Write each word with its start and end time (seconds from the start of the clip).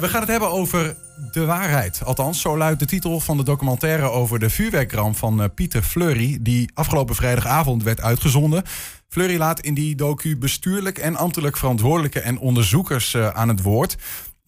We 0.00 0.08
gaan 0.08 0.20
het 0.20 0.30
hebben 0.30 0.50
over 0.50 0.96
de 1.32 1.44
waarheid. 1.44 2.04
Althans, 2.04 2.40
zo 2.40 2.56
luidt 2.56 2.78
de 2.78 2.86
titel 2.86 3.20
van 3.20 3.36
de 3.36 3.42
documentaire 3.42 4.10
over 4.10 4.38
de 4.38 4.50
vuurwerkramp 4.50 5.16
van 5.16 5.42
eh, 5.42 5.48
Pieter 5.54 5.82
Fleury, 5.82 6.38
die 6.40 6.70
afgelopen 6.74 7.14
vrijdagavond 7.14 7.82
werd 7.82 8.00
uitgezonden. 8.00 8.62
Fleury 9.08 9.38
laat 9.38 9.60
in 9.60 9.74
die 9.74 9.94
docu 9.94 10.36
bestuurlijk 10.36 10.98
en 10.98 11.16
ambtelijk 11.16 11.56
verantwoordelijke 11.56 12.20
en 12.20 12.38
onderzoekers 12.38 13.14
uh, 13.14 13.28
aan 13.28 13.48
het 13.48 13.62
woord. 13.62 13.96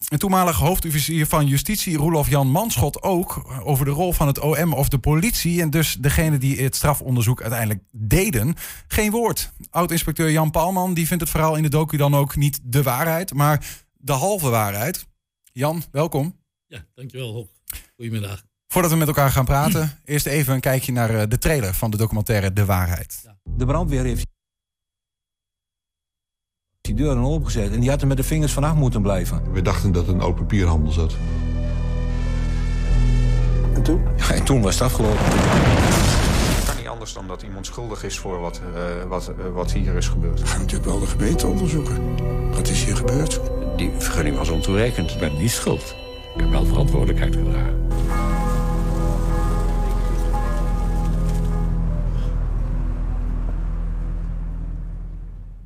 En 0.07 0.19
toenmalig 0.19 0.57
hoofdofficier 0.57 1.27
van 1.27 1.47
Justitie, 1.47 1.97
Roelof 1.97 2.29
Jan 2.29 2.47
Manschot, 2.47 3.03
ook 3.03 3.61
over 3.63 3.85
de 3.85 3.91
rol 3.91 4.13
van 4.13 4.27
het 4.27 4.39
OM 4.39 4.73
of 4.73 4.89
de 4.89 4.99
politie. 4.99 5.61
En 5.61 5.69
dus 5.69 5.97
degene 5.99 6.37
die 6.37 6.61
het 6.61 6.75
strafonderzoek 6.75 7.41
uiteindelijk 7.41 7.83
deden. 7.91 8.55
Geen 8.87 9.11
woord. 9.11 9.51
Oud-inspecteur 9.69 10.31
Jan 10.31 10.51
Paalman 10.51 10.93
die 10.93 11.07
vindt 11.07 11.23
het 11.23 11.31
verhaal 11.31 11.55
in 11.55 11.63
de 11.63 11.69
docu 11.69 11.97
dan 11.97 12.15
ook 12.15 12.35
niet 12.35 12.59
de 12.63 12.83
waarheid, 12.83 13.33
maar 13.33 13.65
de 13.93 14.13
halve 14.13 14.49
waarheid. 14.49 15.07
Jan, 15.57 15.83
welkom. 15.91 16.35
Ja, 16.65 16.85
dankjewel. 16.93 17.49
Goedemiddag. 17.95 18.43
Voordat 18.67 18.91
we 18.91 18.97
met 18.97 19.07
elkaar 19.07 19.31
gaan 19.31 19.45
praten, 19.45 19.99
eerst 20.05 20.25
even 20.25 20.53
een 20.53 20.59
kijkje 20.59 20.91
naar 20.91 21.09
eh, 21.09 21.27
de 21.27 21.37
trailer 21.37 21.73
van 21.73 21.91
de 21.91 21.97
documentaire 21.97 22.53
De 22.53 22.65
Waarheid. 22.65 23.23
De 23.43 23.65
brandweer 23.65 24.03
heeft 24.03 24.25
die 26.81 26.93
deuren 26.93 27.23
opgezet 27.23 27.71
en 27.71 27.79
die 27.79 27.89
had 27.89 28.01
er 28.01 28.07
met 28.07 28.17
de 28.17 28.23
vingers 28.23 28.53
vanaf 28.53 28.75
moeten 28.75 29.01
blijven. 29.01 29.51
We 29.51 29.61
dachten 29.61 29.91
dat 29.91 30.05
het 30.05 30.15
een 30.15 30.21
open 30.21 30.41
papierhandel 30.41 30.91
zat. 30.91 31.15
En 33.73 33.83
toen? 33.83 34.01
Ja, 34.17 34.29
en 34.29 34.43
toen 34.43 34.61
was 34.61 34.73
het 34.73 34.83
afgelopen. 34.83 35.25
Het 35.25 36.65
kan 36.65 36.77
niet 36.77 36.87
anders 36.87 37.13
dan 37.13 37.27
dat 37.27 37.41
iemand 37.41 37.65
schuldig 37.65 38.03
is 38.03 38.17
voor 38.17 38.39
wat, 38.39 38.61
uh, 38.75 39.03
wat, 39.03 39.31
uh, 39.39 39.53
wat 39.53 39.71
hier 39.71 39.95
is 39.95 40.07
gebeurd. 40.07 40.39
We 40.39 40.45
gaan 40.45 40.59
natuurlijk 40.59 40.89
wel 40.89 40.99
de 40.99 41.07
gemeente 41.07 41.47
onderzoeken. 41.47 42.15
Wat 42.51 42.67
is 42.67 42.83
hier 42.83 42.95
gebeurd? 42.95 43.56
Die 43.77 43.91
vergunning 43.97 44.37
was 44.37 44.49
ontoereikend. 44.49 45.11
Ik 45.11 45.19
ben 45.19 45.37
niet 45.37 45.51
schuld. 45.51 45.95
Ik 46.33 46.39
heb 46.39 46.49
wel 46.49 46.65
verantwoordelijkheid 46.65 47.35
gedragen. 47.35 47.85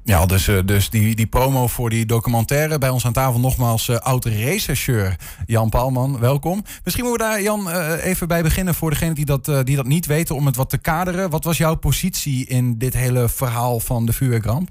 Ja, 0.04 0.26
dus, 0.26 0.50
dus 0.66 0.90
die, 0.90 1.16
die 1.16 1.28
promo 1.28 1.68
voor 1.68 1.90
die 1.90 2.06
documentaire. 2.06 2.78
Bij 2.78 2.90
ons 2.90 3.06
aan 3.06 3.14
tafel 3.14 3.40
nogmaals 3.40 3.88
uh, 3.88 3.98
oud-rechercheur 3.98 5.16
Jan 5.46 5.70
Paalman. 5.70 6.20
Welkom. 6.20 6.64
Misschien 6.84 7.06
moeten 7.06 7.28
we 7.28 7.32
daar, 7.32 7.42
Jan, 7.42 7.68
uh, 7.68 8.06
even 8.06 8.28
bij 8.28 8.44
beginnen 8.44 8.76
voor 8.76 8.90
degenen 8.90 9.16
die 9.16 9.26
dat, 9.26 9.48
uh, 9.48 9.60
die 9.64 9.76
dat 9.76 9.86
niet 9.86 10.06
weten, 10.06 10.36
om 10.36 10.46
het 10.46 10.56
wat 10.56 10.70
te 10.70 10.78
kaderen. 10.78 11.30
Wat 11.30 11.44
was 11.44 11.58
jouw 11.58 11.76
positie 11.76 12.46
in 12.46 12.78
dit 12.78 12.94
hele 12.94 13.30
verhaal 13.30 13.80
van 13.80 14.06
de 14.06 14.14
vuurwerkramp? 14.14 14.70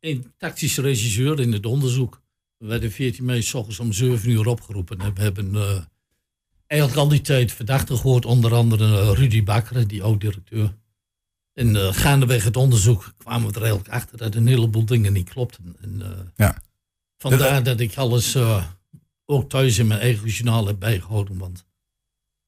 Een 0.00 0.32
tactische 0.36 0.82
regisseur 0.82 1.40
in 1.40 1.52
het 1.52 1.66
onderzoek. 1.66 2.22
We 2.56 2.66
werden 2.66 2.92
14 2.92 3.24
mei 3.24 3.42
s 3.42 3.54
ochtends 3.54 3.80
om 3.80 3.92
7 3.92 4.30
uur 4.30 4.46
opgeroepen. 4.46 5.00
En 5.00 5.14
we 5.14 5.22
hebben 5.22 5.54
eigenlijk 6.66 7.00
al 7.00 7.08
die 7.08 7.20
tijd 7.20 7.52
verdachten 7.52 7.96
gehoord, 7.96 8.24
onder 8.24 8.54
andere 8.54 9.14
Rudy 9.14 9.42
Bakker, 9.42 9.88
die 9.88 10.02
oud-directeur. 10.02 10.74
En 11.54 11.74
uh, 11.74 11.92
gaandeweg 11.92 12.44
het 12.44 12.56
onderzoek 12.56 13.14
kwamen 13.18 13.48
we 13.48 13.54
er 13.54 13.62
eigenlijk 13.62 13.94
achter 13.94 14.18
dat 14.18 14.34
een 14.34 14.46
heleboel 14.46 14.84
dingen 14.84 15.12
niet 15.12 15.28
klopten. 15.28 15.76
En, 15.80 16.00
uh, 16.00 16.08
ja. 16.36 16.62
Vandaar 17.16 17.62
dat 17.62 17.80
ik 17.80 17.96
alles 17.96 18.34
uh, 18.36 18.64
ook 19.24 19.50
thuis 19.50 19.78
in 19.78 19.86
mijn 19.86 20.00
eigen 20.00 20.28
journaal 20.28 20.66
heb 20.66 20.78
bijgehouden, 20.78 21.38
want 21.38 21.66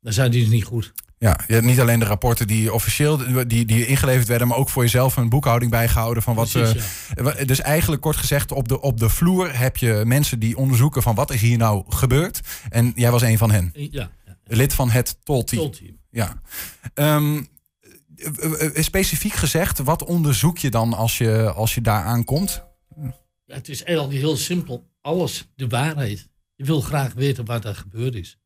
daar 0.00 0.12
zijn 0.12 0.30
die 0.30 0.40
dus 0.40 0.50
niet 0.52 0.64
goed. 0.64 0.92
Ja, 1.18 1.40
je 1.46 1.52
hebt 1.52 1.66
niet 1.66 1.80
alleen 1.80 1.98
de 1.98 2.04
rapporten 2.04 2.46
die 2.46 2.72
officieel 2.72 3.46
die, 3.46 3.64
die 3.64 3.86
ingeleverd 3.86 4.28
werden, 4.28 4.48
maar 4.48 4.56
ook 4.56 4.68
voor 4.68 4.82
jezelf 4.82 5.16
een 5.16 5.28
boekhouding 5.28 5.70
bijgehouden 5.70 6.22
van 6.22 6.34
wat. 6.34 6.50
Precies, 6.50 6.84
ja. 7.14 7.44
Dus 7.44 7.60
eigenlijk 7.60 8.02
kort 8.02 8.16
gezegd, 8.16 8.52
op 8.52 8.68
de, 8.68 8.80
op 8.80 8.98
de 8.98 9.08
vloer 9.08 9.58
heb 9.58 9.76
je 9.76 10.02
mensen 10.06 10.38
die 10.38 10.56
onderzoeken 10.56 11.02
van 11.02 11.14
wat 11.14 11.32
is 11.32 11.40
hier 11.40 11.58
nou 11.58 11.84
gebeurd. 11.88 12.40
En 12.68 12.92
jij 12.94 13.10
was 13.10 13.22
een 13.22 13.38
van 13.38 13.50
hen. 13.50 13.70
Ja. 13.72 14.10
ja. 14.24 14.36
Lid 14.44 14.74
van 14.74 14.90
het 14.90 15.16
tolteam. 15.22 15.62
Tolteam. 15.62 15.98
Ja. 16.10 16.40
Um, 16.94 17.48
specifiek 18.74 19.32
gezegd, 19.32 19.78
wat 19.78 20.04
onderzoek 20.04 20.58
je 20.58 20.70
dan 20.70 20.94
als 20.94 21.18
je, 21.18 21.52
als 21.52 21.74
je 21.74 21.80
daar 21.80 22.04
aankomt? 22.04 22.64
Het 23.46 23.68
is 23.68 23.82
eigenlijk 23.82 24.18
heel 24.18 24.36
simpel. 24.36 24.90
Alles, 25.00 25.48
de 25.54 25.68
waarheid. 25.68 26.28
Je 26.54 26.64
wil 26.64 26.80
graag 26.80 27.12
weten 27.12 27.44
wat 27.44 27.64
er 27.64 27.74
gebeurd 27.74 28.14
is. 28.14 28.38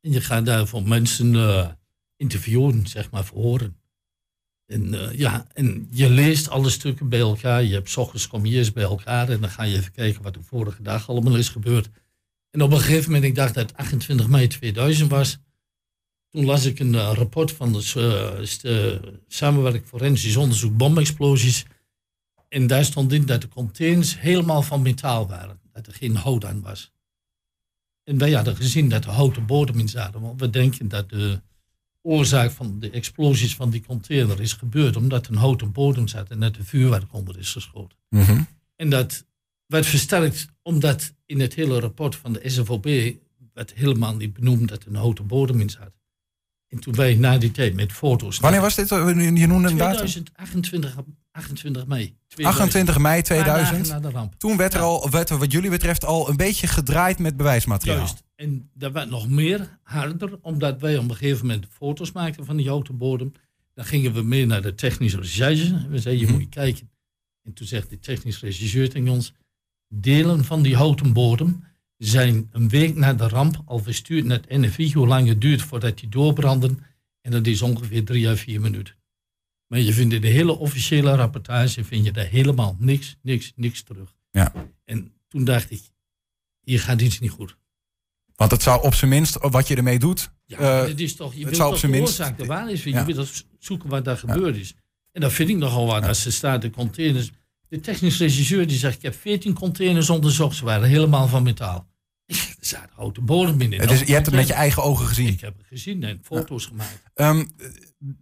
En 0.00 0.12
je 0.12 0.20
gaat 0.20 0.46
daarvoor 0.46 0.82
mensen 0.82 1.34
uh, 1.34 1.68
interviewen, 2.18 2.86
zeg 2.86 3.10
maar, 3.10 3.24
verhoren. 3.24 3.76
En, 4.66 4.94
uh, 4.94 5.12
ja, 5.12 5.46
en 5.52 5.86
je 5.90 6.10
leest 6.10 6.48
alle 6.48 6.70
stukken 6.70 7.08
bij 7.08 7.18
elkaar. 7.18 7.64
Je 7.64 7.72
hebt 7.72 7.96
ochtends 7.96 8.26
kom 8.26 8.46
je 8.46 8.56
eerst 8.56 8.74
bij 8.74 8.82
elkaar 8.82 9.28
en 9.28 9.40
dan 9.40 9.50
ga 9.50 9.62
je 9.62 9.76
even 9.76 9.92
kijken 9.92 10.22
wat 10.22 10.34
de 10.34 10.42
vorige 10.42 10.82
dag 10.82 11.08
allemaal 11.08 11.36
is 11.36 11.48
gebeurd. 11.48 11.88
En 12.50 12.62
op 12.62 12.72
een 12.72 12.80
gegeven 12.80 13.04
moment, 13.04 13.24
ik 13.24 13.34
dacht 13.34 13.54
dat 13.54 13.68
het 13.68 13.78
28 13.78 14.28
mei 14.28 14.46
2000 14.46 15.10
was, 15.10 15.38
toen 16.28 16.44
las 16.44 16.64
ik 16.64 16.78
een 16.78 16.92
uh, 16.92 17.12
rapport 17.14 17.52
van 17.52 17.72
de, 17.72 17.78
uh, 17.78 18.46
de 18.60 19.00
samenwerking 19.26 19.86
forensisch 19.86 20.36
onderzoek 20.36 20.76
bomexplosies. 20.76 21.64
En 22.48 22.66
daar 22.66 22.84
stond 22.84 23.12
in 23.12 23.26
dat 23.26 23.40
de 23.40 23.48
containers 23.48 24.20
helemaal 24.20 24.62
van 24.62 24.82
metaal 24.82 25.28
waren. 25.28 25.60
Dat 25.72 25.86
er 25.86 25.94
geen 25.94 26.16
hout 26.16 26.44
aan 26.44 26.60
was. 26.60 26.92
En 28.04 28.18
wij 28.18 28.32
hadden 28.32 28.56
gezien 28.56 28.88
dat 28.88 29.04
er 29.04 29.10
houten 29.10 29.46
bodem 29.46 29.78
in 29.78 29.88
zaten. 29.88 30.20
Want 30.20 30.40
we 30.40 30.50
denken 30.50 30.88
dat 30.88 31.08
de 31.08 31.40
oorzaak 32.02 32.50
van 32.50 32.80
de 32.80 32.90
explosies 32.90 33.54
van 33.54 33.70
die 33.70 33.84
container 33.86 34.40
is 34.40 34.52
gebeurd 34.52 34.96
omdat 34.96 35.26
een 35.26 35.36
houten 35.36 35.72
bodem 35.72 36.08
zat 36.08 36.28
en 36.28 36.38
net 36.38 36.56
een 36.56 36.64
vuurwerk 36.64 37.12
onder 37.12 37.38
is 37.38 37.52
geschoten. 37.52 37.98
Mm 38.08 38.22
-hmm. 38.22 38.46
En 38.76 38.90
dat 38.90 39.26
werd 39.66 39.86
versterkt 39.86 40.46
omdat 40.62 41.14
in 41.26 41.40
het 41.40 41.54
hele 41.54 41.80
rapport 41.80 42.16
van 42.16 42.32
de 42.32 42.48
SFOB 42.48 42.86
werd 43.52 43.74
helemaal 43.74 44.16
niet 44.16 44.32
benoemd 44.32 44.68
dat 44.68 44.82
er 44.82 44.88
een 44.88 44.94
houten 44.94 45.26
bodem 45.26 45.60
in 45.60 45.70
zat. 45.70 45.92
En 46.68 46.78
toen 46.80 46.94
wij 46.94 47.14
na 47.14 47.38
die 47.38 47.50
tijd 47.50 47.74
met 47.74 47.92
foto's. 47.92 48.38
Wanneer 48.38 48.60
was 48.60 48.74
dit? 48.74 48.88
Je 48.88 49.46
noemde 49.46 49.68
een 49.68 49.76
2028, 49.76 50.96
28 51.38 51.86
mei. 51.86 52.16
28 52.42 52.98
mei 52.98 53.22
2000. 53.22 53.88
Na 53.88 54.00
de 54.00 54.10
ramp. 54.10 54.34
Toen 54.38 54.56
werd 54.56 54.74
er 54.74 54.80
al, 54.80 55.10
werd 55.10 55.30
er 55.30 55.38
wat 55.38 55.52
jullie 55.52 55.70
betreft, 55.70 56.04
al 56.04 56.28
een 56.28 56.36
beetje 56.36 56.66
gedraaid 56.66 57.18
met 57.18 57.36
bewijsmateriaal. 57.36 57.96
Juist. 57.96 58.22
En 58.36 58.70
dat 58.74 58.92
werd 58.92 59.10
nog 59.10 59.28
meer 59.28 59.78
harder, 59.82 60.38
omdat 60.42 60.80
wij 60.80 60.96
op 60.98 61.08
een 61.08 61.16
gegeven 61.16 61.46
moment 61.46 61.66
foto's 61.72 62.12
maakten 62.12 62.44
van 62.44 62.56
die 62.56 62.68
houten 62.68 62.98
bodem. 62.98 63.32
Dan 63.74 63.84
gingen 63.84 64.12
we 64.12 64.22
mee 64.22 64.46
naar 64.46 64.62
de 64.62 64.74
technische 64.74 65.20
recherche. 65.20 65.86
We 65.88 65.98
zeiden, 65.98 66.18
je 66.18 66.24
Mhm. 66.24 66.32
moet 66.32 66.42
je 66.42 66.48
kijken. 66.48 66.90
En 67.42 67.52
toen 67.52 67.66
zegt 67.66 67.90
de 67.90 67.98
technische 67.98 68.46
regisseur 68.46 68.88
tegen 68.90 69.08
ons, 69.08 69.32
delen 69.88 70.44
van 70.44 70.62
die 70.62 70.76
houten 70.76 71.12
bodem 71.12 71.64
zijn 71.96 72.48
een 72.52 72.68
week 72.68 72.96
na 72.96 73.14
de 73.14 73.28
ramp 73.28 73.62
al 73.64 73.78
verstuurd 73.78 74.24
naar 74.24 74.36
het 74.40 74.50
NFI, 74.50 74.92
hoe 74.92 75.06
lang 75.06 75.28
het 75.28 75.40
duurt 75.40 75.62
voordat 75.62 75.98
die 75.98 76.08
doorbranden. 76.08 76.78
En 77.20 77.30
dat 77.30 77.46
is 77.46 77.62
ongeveer 77.62 78.04
drie 78.04 78.28
à 78.28 78.34
vier 78.36 78.60
minuten. 78.60 78.94
Maar 79.68 79.80
je 79.80 79.92
vindt 79.92 80.14
in 80.14 80.20
de 80.20 80.28
hele 80.28 80.56
officiële 80.58 81.14
rapportage 81.14 81.84
vind 81.84 82.04
je 82.04 82.12
daar 82.12 82.26
helemaal 82.26 82.76
niks, 82.78 83.16
niks, 83.22 83.52
niks 83.56 83.82
terug. 83.82 84.14
Ja. 84.30 84.52
En 84.84 85.12
toen 85.28 85.44
dacht 85.44 85.70
ik, 85.70 85.82
hier 86.60 86.80
gaat 86.80 87.00
iets 87.00 87.18
niet 87.18 87.30
goed. 87.30 87.56
Want 88.36 88.50
het 88.50 88.62
zou 88.62 88.82
op 88.82 88.94
zijn 88.94 89.10
minst, 89.10 89.36
wat 89.40 89.68
je 89.68 89.76
ermee 89.76 89.98
doet. 89.98 90.30
Ja, 90.46 90.60
uh, 90.60 90.88
het 90.88 91.00
is 91.00 91.16
toch, 91.16 91.34
je 91.34 91.44
wilt 91.44 91.56
toch 91.56 91.80
de 91.80 91.88
minst- 91.88 92.08
oorzaak 92.08 92.38
de 92.38 92.44
waar 92.46 92.70
is. 92.70 92.84
Ja. 92.84 92.98
Je 93.06 93.14
wilt 93.14 93.44
zoeken 93.58 93.88
wat 93.88 94.04
daar 94.04 94.16
gebeurd 94.16 94.56
is. 94.56 94.74
En 95.12 95.20
dat 95.20 95.32
vind 95.32 95.48
ik 95.48 95.56
nogal 95.56 95.86
wat. 95.86 96.04
Als 96.04 96.24
er 96.24 96.32
staat 96.32 96.62
de 96.62 96.70
containers. 96.70 97.30
De 97.68 97.80
technisch 97.80 98.18
regisseur 98.18 98.66
die 98.66 98.78
zegt, 98.78 98.96
ik 98.96 99.02
heb 99.02 99.14
14 99.14 99.54
containers 99.54 100.10
onderzocht. 100.10 100.56
Ze 100.56 100.64
waren 100.64 100.88
helemaal 100.88 101.28
van 101.28 101.42
metaal. 101.42 101.88
Zaten 102.68 102.90
houten 102.94 103.24
bodem 103.24 103.60
in. 103.60 103.72
in 103.72 103.80
het 103.80 103.90
is, 103.90 104.00
je 104.00 104.12
hebt 104.12 104.26
het 104.26 104.34
met 104.34 104.46
je 104.46 104.52
eigen 104.52 104.82
ogen 104.82 105.06
gezien. 105.06 105.26
Ik 105.26 105.40
heb 105.40 105.56
het 105.58 105.66
gezien 105.66 106.02
en 106.02 106.20
foto's 106.22 106.66
gemaakt. 106.66 107.02
Ehm, 107.14 107.44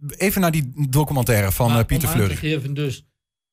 even 0.07 0.41
naar 0.41 0.51
die 0.51 0.89
documentaire 0.89 1.51
van 1.51 1.69
Maar 1.69 1.79
eh, 1.79 1.85
Pieter 1.85 2.09
Fleury. 2.09 2.35
geven, 2.35 2.73
dus, 2.73 3.05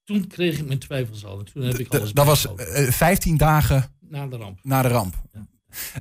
toen 0.04 0.26
kreeg 0.26 0.58
ik 0.58 0.66
mijn 0.66 0.78
twijfels 0.78 1.24
al. 1.24 1.38
En 1.38 1.44
toen 1.44 1.62
heb 1.62 1.78
ik 1.78 1.94
alles 1.94 2.12
Dat 2.12 2.26
was 2.26 2.42
bijgehouden. 2.42 2.86
eh, 2.86 2.92
15 2.92 3.36
dagen 3.36 3.84
na 4.00 4.26
de 4.26 4.36
ramp. 4.36 4.58
na 4.62 4.82
de 4.82 4.88
ramp. 4.88 5.22
Ja. 5.32 5.46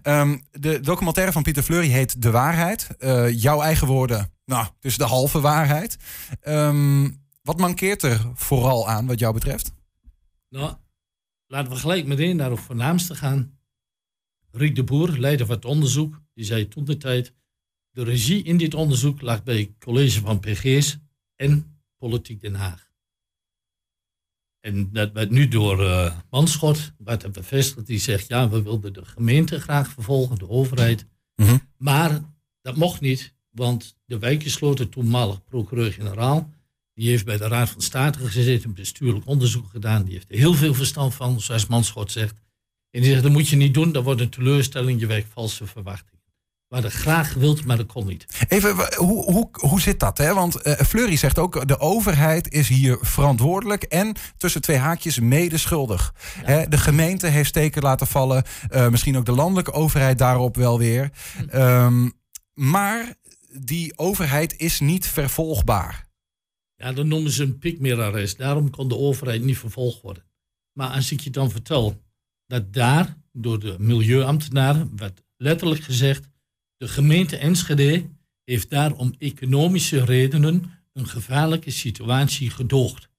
Ehm, 0.01 0.37
de 0.51 0.79
documentaire 0.79 1.31
van 1.31 1.43
Pieter 1.43 1.63
Fleury 1.63 1.87
heet 1.87 2.21
De 2.21 2.31
Waarheid. 2.31 2.87
Eh, 2.99 3.41
jouw 3.41 3.61
eigen 3.61 3.87
woorden, 3.87 4.31
nou, 4.45 4.63
het 4.63 4.73
is 4.85 4.97
de 4.97 5.03
halve 5.03 5.39
waarheid. 5.41 5.97
Ehm, 6.41 7.09
wat 7.41 7.57
mankeert 7.59 8.01
er 8.03 8.21
vooral 8.33 8.89
aan 8.89 9.05
wat 9.05 9.19
jou 9.19 9.33
betreft? 9.33 9.71
Nou, 10.49 10.73
laten 11.47 11.71
we 11.71 11.77
gelijk 11.77 12.05
meteen 12.05 12.35
naar 12.35 12.51
het 12.51 12.59
voornaamste 12.59 13.15
gaan. 13.15 13.57
Riek 14.55 14.75
de 14.75 14.83
Boer, 14.83 15.17
leider 15.17 15.45
van 15.45 15.55
het 15.55 15.65
onderzoek, 15.65 16.21
die 16.33 16.45
zei 16.45 16.67
toen 16.67 16.85
de 16.85 16.97
tijd... 16.97 17.33
de 17.91 18.03
regie 18.03 18.43
in 18.43 18.57
dit 18.57 18.73
onderzoek 18.73 19.21
lag 19.21 19.43
bij 19.43 19.57
het 19.57 19.71
college 19.79 20.19
van 20.19 20.39
PG's 20.39 20.97
en 21.35 21.77
Politiek 21.97 22.41
Den 22.41 22.55
Haag. 22.55 22.91
En 24.59 24.91
dat 24.91 25.11
werd 25.11 25.29
nu 25.29 25.47
door 25.47 25.85
eh 25.85 26.17
Manschot, 26.29 26.93
werd 26.97 27.23
er 27.23 27.31
bevestigd, 27.31 27.87
die 27.87 27.99
zegt... 27.99 28.27
ja, 28.27 28.49
we 28.49 28.61
wilden 28.61 28.93
de 28.93 29.05
gemeente 29.05 29.59
graag 29.59 29.89
vervolgen, 29.89 30.37
de 30.37 30.49
overheid. 30.49 31.05
Mhm. 31.35 31.57
Maar 31.77 32.21
dat 32.61 32.75
mocht 32.75 33.01
niet, 33.01 33.33
want 33.49 33.97
de 34.05 34.19
wijkjesloten, 34.19 34.89
toenmalig 34.89 35.43
procureur-generaal... 35.43 36.53
die 36.93 37.09
heeft 37.09 37.25
bij 37.25 37.37
de 37.37 37.47
Raad 37.47 37.69
van 37.69 37.81
State 37.81 38.19
gezeten, 38.19 38.69
een 38.69 38.75
bestuurlijk 38.75 39.27
onderzoek 39.27 39.69
gedaan. 39.69 40.03
Die 40.03 40.13
heeft 40.13 40.31
er 40.31 40.37
heel 40.37 40.53
veel 40.53 40.73
verstand 40.73 41.13
van, 41.13 41.41
zoals 41.41 41.67
Manschot 41.67 42.11
zegt. 42.11 42.35
En 42.93 43.01
die 43.01 43.09
zegt, 43.09 43.23
dat 43.23 43.31
moet 43.31 43.47
je 43.47 43.55
niet 43.55 43.73
doen, 43.73 43.91
dat 43.91 44.03
wordt 44.03 44.21
een 44.21 44.29
teleurstelling, 44.29 44.99
je 44.99 45.07
wekt 45.07 45.27
valse 45.33 45.67
verwachtingen. 45.67 46.21
Maar 46.67 46.81
dat 46.81 46.91
graag 46.91 47.33
wilt, 47.33 47.65
maar 47.65 47.77
dat 47.77 47.85
kon 47.85 48.07
niet. 48.07 48.25
Even, 48.47 48.95
hoe, 48.95 49.31
hoe, 49.31 49.49
hoe 49.51 49.81
zit 49.81 49.99
dat? 49.99 50.17
Hè? 50.17 50.33
Want 50.33 50.61
eh 50.61 50.85
Fleury 50.85 51.15
zegt 51.15 51.39
ook, 51.39 51.67
de 51.67 51.79
overheid 51.79 52.51
is 52.51 52.67
hier 52.67 52.97
verantwoordelijk 53.01 53.83
en 53.83 54.15
tussen 54.37 54.61
twee 54.61 54.77
haakjes 54.77 55.19
medeschuldig. 55.19 56.13
Hè, 56.37 56.67
de 56.67 56.77
gemeente 56.77 57.27
heeft 57.27 57.49
steken 57.49 57.81
laten 57.81 58.07
vallen, 58.07 58.43
eh, 58.69 58.89
misschien 58.89 59.17
ook 59.17 59.25
de 59.25 59.31
landelijke 59.31 59.71
overheid 59.71 60.17
daarop 60.17 60.55
wel 60.55 60.77
weer. 60.77 61.11
Ehm, 61.49 62.09
maar 62.53 63.15
die 63.59 63.97
overheid 63.97 64.57
is 64.57 64.79
niet 64.79 65.07
vervolgbaar. 65.07 66.07
Ja, 66.75 66.91
dat 66.91 67.05
noemen 67.05 67.31
ze 67.31 67.43
een 67.43 67.57
pikmeerarrest. 67.57 68.37
Daarom 68.37 68.69
kon 68.69 68.87
de 68.87 68.97
overheid 68.97 69.43
niet 69.43 69.57
vervolgd 69.57 70.01
worden. 70.01 70.23
Maar 70.73 70.89
als 70.89 71.11
ik 71.11 71.19
je 71.19 71.29
dan 71.29 71.51
vertel 71.51 72.01
dat 72.53 72.73
daar 72.73 73.17
door 73.31 73.59
de 73.59 73.75
milieuambtenaren 73.79 74.91
werd 74.95 75.23
letterlijk 75.37 75.81
gezegd, 75.81 76.29
de 76.77 76.87
gemeente 76.87 77.37
Enschede 77.37 78.09
heeft 78.43 78.69
daar 78.69 78.93
om 78.93 79.13
economische 79.17 80.05
redenen 80.05 80.71
een 80.93 81.07
gevaarlijke 81.07 81.71
situatie 81.71 82.49
gedoogd. 82.49 83.09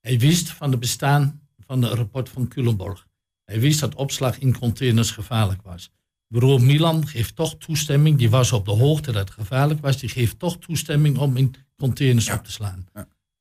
Hij 0.00 0.18
wist 0.18 0.50
van 0.50 0.70
het 0.70 0.80
bestaan 0.80 1.40
van 1.58 1.82
het 1.82 1.92
rapport 1.92 2.28
van 2.28 2.48
Culemborg. 2.48 3.06
Hij 3.44 3.60
wist 3.60 3.80
dat 3.80 3.94
opslag 3.94 4.38
in 4.38 4.58
containers 4.58 5.10
gevaarlijk 5.10 5.62
was. 5.62 5.90
Bureau 6.28 6.62
Milan 6.62 7.06
geeft 7.06 7.36
toch 7.36 7.56
toestemming, 7.56 8.18
die 8.18 8.30
was 8.30 8.52
op 8.52 8.64
de 8.64 8.70
hoogte 8.70 9.12
dat 9.12 9.28
het 9.28 9.38
gevaarlijk 9.38 9.80
was, 9.80 9.98
die 9.98 10.08
geeft 10.08 10.38
toch 10.38 10.58
toestemming 10.58 11.18
om 11.18 11.36
in 11.36 11.54
containers 11.76 12.30
op 12.30 12.44
te 12.44 12.52
slaan. 12.52 12.86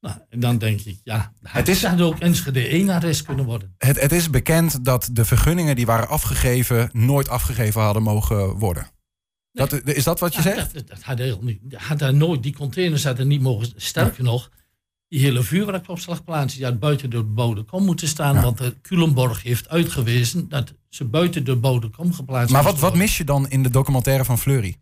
Nou, 0.06 0.18
en 0.30 0.40
dan 0.40 0.58
denk 0.58 0.82
ik, 0.82 1.00
ja, 1.04 1.34
het 1.42 1.68
is 1.68 1.84
had 1.84 2.02
ook 2.02 2.20
Enschede 2.20 2.68
1 2.68 2.90
arrest 2.90 3.22
kunnen 3.24 3.46
worden. 3.46 3.76
Het, 3.78 4.02
het 4.02 4.12
is 4.12 4.30
bekend 4.30 4.86
dat 4.86 5.10
de 5.12 5.26
vergunningen 5.26 5.76
die 5.76 5.86
waren 5.86 6.08
afgegeven 6.08 6.90
nooit 6.92 7.30
afgegeven 7.30 7.82
hadden 7.82 8.04
mogen 8.04 8.50
worden. 8.50 8.88
Dat, 9.52 9.88
is 9.88 10.04
dat 10.04 10.20
wat 10.20 10.34
je 10.34 10.42
Ja, 10.42 10.56
zegt? 10.56 10.74
Dat, 10.74 10.88
dat 10.88 11.02
had 11.02 11.18
heel 11.18 11.40
niet. 11.42 11.60
Had 11.74 12.00
daar 12.00 12.14
nooit, 12.14 12.44
die 12.44 12.56
containers 12.56 13.04
hadden 13.04 13.28
niet 13.28 13.42
mogen. 13.42 13.74
Sterker 13.76 14.24
nog, 14.24 14.50
die 15.08 15.20
hele 15.20 15.44
vuurwerkopslagplaats 15.44 16.56
die 16.56 16.64
had 16.64 16.80
buiten 16.80 17.10
de 17.10 17.24
bodem 17.24 17.66
kom 17.66 17.86
moeten 17.86 18.08
staan. 18.08 18.42
Want 18.42 18.58
de 18.58 18.82
Culemborg 18.82 19.44
heeft 19.44 19.70
uitgewezen 19.70 20.50
dat 20.50 20.74
ze 20.90 21.06
buiten 21.06 21.46
de 21.46 21.56
bodem 21.56 21.92
kom 21.92 22.14
geplaatst 22.14 22.54
Maar 22.54 22.64
wat, 22.64 22.80
wat 22.80 22.96
mis 22.96 23.18
je 23.18 23.24
dan 23.24 23.50
in 23.50 23.64
de 23.64 23.70
documentaire 23.70 24.26
van 24.26 24.40
Fleury? 24.40 24.76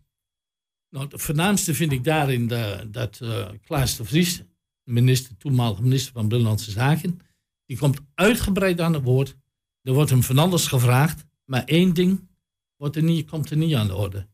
Nou, 0.90 1.06
het 1.10 1.22
voornaamste 1.22 1.74
vind 1.74 1.92
ik 1.92 2.04
daarin 2.04 2.48
de, 2.48 2.88
dat 2.90 3.18
eh 3.22 3.46
Klaas 3.66 3.96
de 3.96 4.04
Vries, 4.04 4.42
minister, 4.84 5.36
toenmalige 5.36 5.82
minister 5.82 6.12
van 6.12 6.28
Binnenlandse 6.28 6.70
Zaken, 6.70 7.20
die 7.66 7.78
komt 7.78 8.00
uitgebreid 8.14 8.80
aan 8.80 8.92
het 8.92 9.02
woord. 9.02 9.36
Er 9.82 9.92
wordt 9.92 10.10
hem 10.10 10.22
van 10.22 10.38
alles 10.38 10.66
gevraagd, 10.66 11.24
maar 11.44 11.64
één 11.64 11.94
ding 11.94 12.28
wordt 12.76 12.96
er 12.96 13.02
niet, 13.02 13.30
komt 13.30 13.50
er 13.50 13.56
niet 13.56 13.74
aan 13.74 13.86
de 13.86 13.94
orde. 13.94 14.26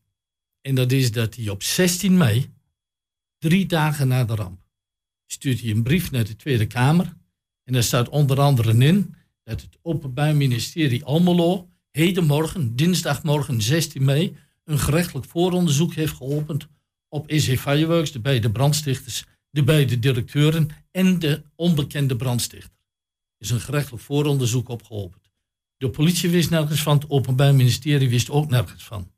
En 0.61 0.75
dat 0.75 0.91
is 0.91 1.11
dat 1.11 1.35
hij 1.35 1.49
op 1.49 1.63
16 1.63 2.17
mei, 2.17 2.53
drie 3.37 3.65
dagen 3.65 4.07
na 4.07 4.23
de 4.23 4.35
ramp, 4.35 4.61
stuurt 5.25 5.61
hij 5.61 5.69
een 5.69 5.83
brief 5.83 6.11
naar 6.11 6.25
de 6.25 6.35
Tweede 6.35 6.67
Kamer. 6.67 7.13
En 7.63 7.73
daar 7.73 7.83
staat 7.83 8.09
onder 8.09 8.39
andere 8.39 8.85
in 8.85 9.15
dat 9.43 9.61
het 9.61 9.77
Openbaar 9.81 10.35
Ministerie 10.35 11.05
Almelo 11.05 11.69
hedenmorgen, 11.91 12.75
dinsdagmorgen 12.75 13.61
16 13.61 14.03
mei, 14.03 14.37
een 14.63 14.79
gerechtelijk 14.79 15.25
vooronderzoek 15.25 15.93
heeft 15.93 16.13
geopend 16.13 16.67
op 17.07 17.27
EC 17.27 17.59
Fireworks, 17.59 18.11
de 18.11 18.19
beide 18.19 18.51
brandstichters, 18.51 19.25
de 19.51 19.63
beide 19.63 19.99
directeuren 19.99 20.69
en 20.91 21.19
de 21.19 21.43
onbekende 21.55 22.15
brandstichter. 22.15 22.71
Er 23.37 23.45
is 23.45 23.49
een 23.49 23.59
gerechtelijk 23.59 24.03
vooronderzoek 24.03 24.69
opgeopend. 24.69 25.31
De 25.77 25.89
politie 25.89 26.29
wist 26.29 26.49
nergens 26.49 26.81
van, 26.81 26.95
het 26.95 27.09
Openbaar 27.09 27.55
Ministerie 27.55 28.09
wist 28.09 28.29
ook 28.29 28.49
nergens 28.49 28.83
van. 28.83 29.11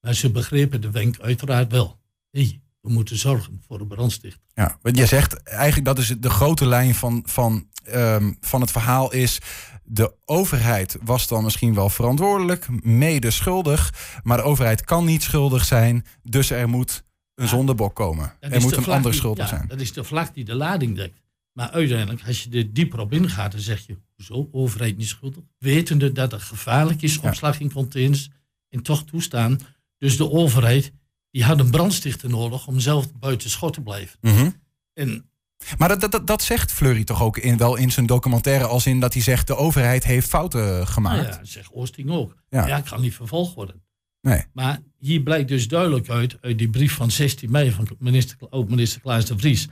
Maar 0.00 0.14
ze 0.14 0.30
begrepen 0.30 0.80
de 0.80 0.90
wenk 0.90 1.18
uiteraard 1.20 1.72
wel. 1.72 1.98
Hé, 2.30 2.60
we 2.80 2.90
moeten 2.90 3.18
zorgen 3.18 3.62
voor 3.66 3.78
de 3.78 3.86
brandstichter. 3.86 4.42
Ja, 4.54 4.78
want 4.82 4.96
je 4.96 5.06
zegt 5.06 5.42
eigenlijk 5.42 5.86
dat 5.86 5.98
is 5.98 6.14
de 6.18 6.30
grote 6.30 6.66
lijn 6.66 6.94
van, 6.94 7.22
van, 7.26 7.68
ehm, 7.84 8.32
van 8.40 8.60
het 8.60 8.70
verhaal 8.70 9.12
is. 9.12 9.38
De 9.84 10.14
overheid 10.24 10.96
was 11.02 11.28
dan 11.28 11.44
misschien 11.44 11.74
wel 11.74 11.88
verantwoordelijk, 11.88 12.84
mede 12.84 13.30
schuldig. 13.30 13.94
Maar 14.22 14.36
de 14.36 14.42
overheid 14.42 14.84
kan 14.84 15.04
niet 15.04 15.22
schuldig 15.22 15.64
zijn. 15.64 16.06
Dus 16.22 16.50
er 16.50 16.68
moet 16.68 17.04
een 17.38 17.48
zondebok 17.48 17.94
komen. 17.94 18.32
Er 18.40 18.60
moet 18.60 18.76
een 18.76 18.82
vlag 18.82 18.96
ander 18.96 19.10
die- 19.10 19.20
schuldig 19.20 19.50
ja, 19.50 19.56
zijn. 19.56 19.68
Dat 19.68 19.80
is 19.80 19.92
de 19.92 20.04
vlag 20.04 20.32
die 20.32 20.44
de 20.44 20.54
lading 20.54 20.96
dekt. 20.96 21.20
Maar 21.52 21.70
uiteindelijk, 21.70 22.26
als 22.26 22.42
je 22.42 22.50
er 22.50 22.72
dieper 22.72 23.00
op 23.00 23.12
ingaat, 23.12 23.52
dan 23.52 23.60
zeg 23.60 23.86
je, 23.86 23.96
hoezo, 24.16 24.48
overheid 24.52 24.96
niet 24.96 25.08
schuldig? 25.08 25.42
Wetende 25.58 26.12
dat 26.12 26.32
het 26.32 26.42
gevaarlijk 26.42 27.02
is, 27.02 27.18
opslag 27.18 27.60
in 27.60 27.72
containers, 27.72 28.30
en 28.68 28.82
toch 28.82 29.04
toestaan. 29.04 29.58
Dus 29.98 30.16
de 30.16 30.30
overheid, 30.30 30.92
die 31.30 31.44
had 31.44 31.58
een 31.60 31.70
brandstichter 31.70 32.30
nodig 32.30 32.66
om 32.66 32.80
zelf 32.80 33.12
buiten 33.12 33.50
schot 33.50 33.72
te 33.72 33.80
blijven. 33.80 34.18
Mhm. 34.20 34.50
En 34.94 35.30
Maar 35.78 35.88
dat, 35.98 36.10
dat, 36.12 36.26
dat, 36.26 36.42
zegt 36.42 36.72
Fleury 36.72 37.04
toch 37.04 37.22
ook 37.22 37.36
in, 37.38 37.56
wel 37.56 37.76
in 37.76 37.90
zijn 37.90 38.06
documentaire. 38.06 38.66
Als 38.66 38.86
in 38.86 39.00
dat 39.00 39.12
hij 39.12 39.22
zegt 39.22 39.46
de 39.46 39.56
overheid 39.56 40.04
heeft 40.04 40.28
fouten 40.28 40.86
gemaakt. 40.86 41.22
nou 41.22 41.36
ja, 41.36 41.44
zegt 41.44 41.72
Oosting 41.72 42.10
ook. 42.10 42.34
Ja. 42.48 42.66
Ja, 42.66 42.80
kan 42.80 43.00
niet 43.00 43.14
vervolgd 43.14 43.54
worden. 43.54 43.82
Nee. 44.20 44.44
Maar 44.52 44.80
hier 44.98 45.22
blijkt 45.22 45.48
dus 45.48 45.68
duidelijk 45.68 46.08
uit, 46.08 46.36
uit 46.40 46.58
die 46.58 46.70
brief 46.70 46.92
van 46.94 47.10
16 47.10 47.50
mei 47.50 47.70
van 47.70 47.88
minister, 47.98 48.36
oud-minister 48.50 49.00
Klaas 49.00 49.24
de 49.24 49.38
Vries, 49.38 49.68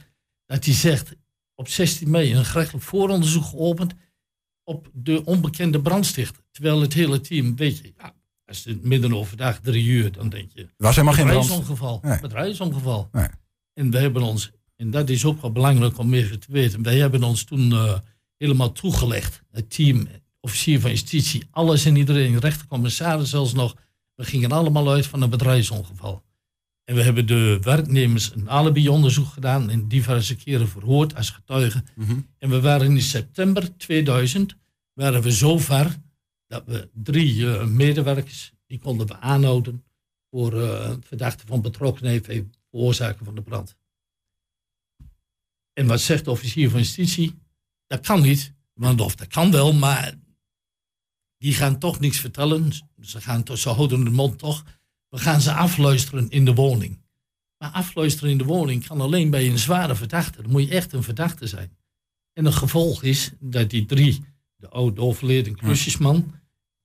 dat 0.47 0.65
hij 0.65 0.75
zegt 0.75 1.17
op 1.55 1.69
16 1.69 2.11
mei 2.11 2.35
een 2.35 2.45
gerechtelijk 2.45 2.85
vooronderzoek 2.85 3.45
geopend 3.45 3.95
op 4.65 4.91
de 4.93 5.25
onbekende 5.25 5.81
brandstichter. 5.81 6.43
Terwijl 6.51 6.81
het 6.81 6.93
hele 6.93 7.21
team, 7.21 7.57
weet 7.57 7.79
je, 7.79 7.93
ja, 7.97 8.15
als 8.45 8.65
het 8.65 8.85
midden 8.85 9.15
overdag 9.15 9.61
drie 9.61 9.85
uur, 9.85 10.13
dan 10.13 10.29
denk 10.29 10.51
je, 10.53 10.69
was 10.77 10.95
helemaal 10.95 11.15
geen 11.15 11.27
bedrijfsongeval. 11.27 12.01
Nee. 12.03 12.21
Bedrijfsongeval. 12.21 13.09
Nee. 13.13 13.29
En 13.75 13.91
we 13.91 13.99
hebben 13.99 14.23
ons, 14.23 14.53
en 14.77 14.91
dat 14.91 15.09
is 15.09 15.25
ook 15.25 15.41
wel 15.41 15.53
belangrijk 15.53 15.99
om 15.99 16.15
even 16.15 16.41
te 16.41 16.53
weten, 16.53 16.83
wij 16.83 16.99
hebben 16.99 17.23
ons 17.23 17.45
toen 17.45 17.73
eh, 17.73 17.99
helemaal 18.37 18.73
toegelegd. 18.73 19.43
Het 19.51 19.71
team, 19.71 20.09
officier 20.41 20.81
van 20.81 20.91
justitie, 20.91 21.47
alles 21.51 21.85
en 21.85 21.97
iedereen, 21.97 22.39
rechtercommissaris 22.39 23.31
zelfs 23.31 23.53
nog. 23.53 23.77
We 24.17 24.25
gingen 24.25 24.53
allemaal 24.53 24.91
uit 24.91 25.07
van 25.07 25.23
een 25.23 25.31
bedrijfsongeval. 25.31 26.25
En 26.85 26.95
we 26.95 27.03
hebben 27.03 27.27
de 27.27 27.59
werknemers 27.63 28.35
een 28.35 28.51
alibi-onderzoek 28.51 29.27
gedaan 29.27 29.71
en 29.71 29.89
diverse 29.89 30.37
keren 30.37 30.69
verhoord 30.69 31.15
als 31.15 31.31
getuigen. 31.31 31.87
Mhm. 31.95 32.21
En 32.39 32.51
we 32.51 32.61
waren 32.61 32.91
in 32.91 33.03
september 33.03 33.77
2000, 33.77 34.57
waren 34.93 35.23
we 35.23 35.33
zo 35.33 35.59
ver 35.59 35.97
dat 36.47 36.63
we 36.67 36.91
drie 36.93 37.51
eh, 37.51 37.67
medewerkers, 37.67 38.53
die 38.67 38.79
konden 38.79 39.07
we 39.07 39.17
aanhouden 39.17 39.85
voor 40.31 40.63
eh 40.63 40.95
verdachte 41.01 41.47
van 41.47 41.61
betrokkenheid 41.61 42.27
bij 42.27 42.49
veroorzaken 42.71 43.25
van 43.25 43.35
de 43.35 43.43
brand. 43.43 43.77
En 45.73 45.87
wat 45.87 46.01
zegt 46.01 46.25
de 46.25 46.31
officier 46.31 46.71
van 46.71 46.81
justitie? 46.81 47.39
Dat 47.87 48.07
kan 48.07 48.23
niet, 48.23 48.53
want 48.73 49.01
of 49.01 49.15
dat 49.15 49.27
kan 49.29 49.51
wel, 49.51 49.73
maar 49.73 50.15
die 51.39 51.55
gaan 51.55 51.79
toch 51.79 52.01
niks 52.01 52.21
vertellen. 52.21 52.73
Ze, 53.01 53.21
gaan 53.21 53.43
toch, 53.43 53.59
ze 53.59 53.69
houden 53.69 54.05
de 54.05 54.11
mond 54.11 54.39
toch. 54.39 54.65
We 55.09 55.19
gaan 55.19 55.41
ze 55.41 55.53
afluisteren 55.53 56.29
in 56.31 56.45
de 56.45 56.55
woning. 56.55 57.05
Maar 57.59 57.71
afluisteren 57.71 58.31
in 58.31 58.39
de 58.39 58.45
woning 58.45 58.87
kan 58.87 59.01
alleen 59.01 59.31
bij 59.31 59.49
een 59.49 59.59
zware 59.59 59.95
verdachte. 59.95 60.43
Dan 60.43 60.51
moet 60.51 60.63
je 60.63 60.75
echt 60.75 60.93
een 60.93 61.03
verdachte 61.03 61.47
zijn. 61.47 61.77
En 62.33 62.45
het 62.45 62.55
gevolg 62.55 63.03
is 63.03 63.31
dat 63.41 63.71
die 63.71 63.87
drie, 63.87 64.25
de 64.57 64.69
oude 64.69 65.01
overleden 65.01 65.57
klusjesman, 65.57 66.35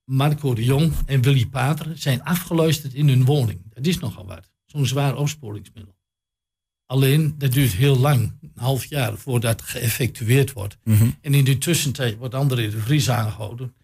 Marco 0.04 0.54
de 0.54 0.64
Jong 0.64 0.92
en 1.06 1.22
Willy 1.22 1.46
Pater, 1.46 1.98
zijn 1.98 2.22
afgeluisterd 2.22 2.94
in 2.94 3.08
hun 3.08 3.24
woning. 3.24 3.60
Dat 3.74 3.86
is 3.86 3.98
nogal 3.98 4.26
wat. 4.26 4.50
Zo'n 4.64 4.86
zwaar 4.86 5.16
opsporingsmiddel. 5.16 5.94
Alleen, 6.86 7.34
dat 7.38 7.52
duurt 7.52 7.72
heel 7.72 7.98
lang, 7.98 8.38
een 8.40 8.52
half 8.54 8.84
jaar, 8.84 9.16
voordat 9.16 9.60
het 9.60 9.70
geëffectueerd 9.70 10.52
wordt. 10.52 10.76
Mhm. 10.84 11.10
En 11.20 11.34
in 11.34 11.44
de 11.44 11.58
tussentijd 11.58 12.16
wordt 12.16 12.34
André 12.34 12.70
de 12.70 12.80
Vries 12.80 13.10
aangehouden. 13.10 13.74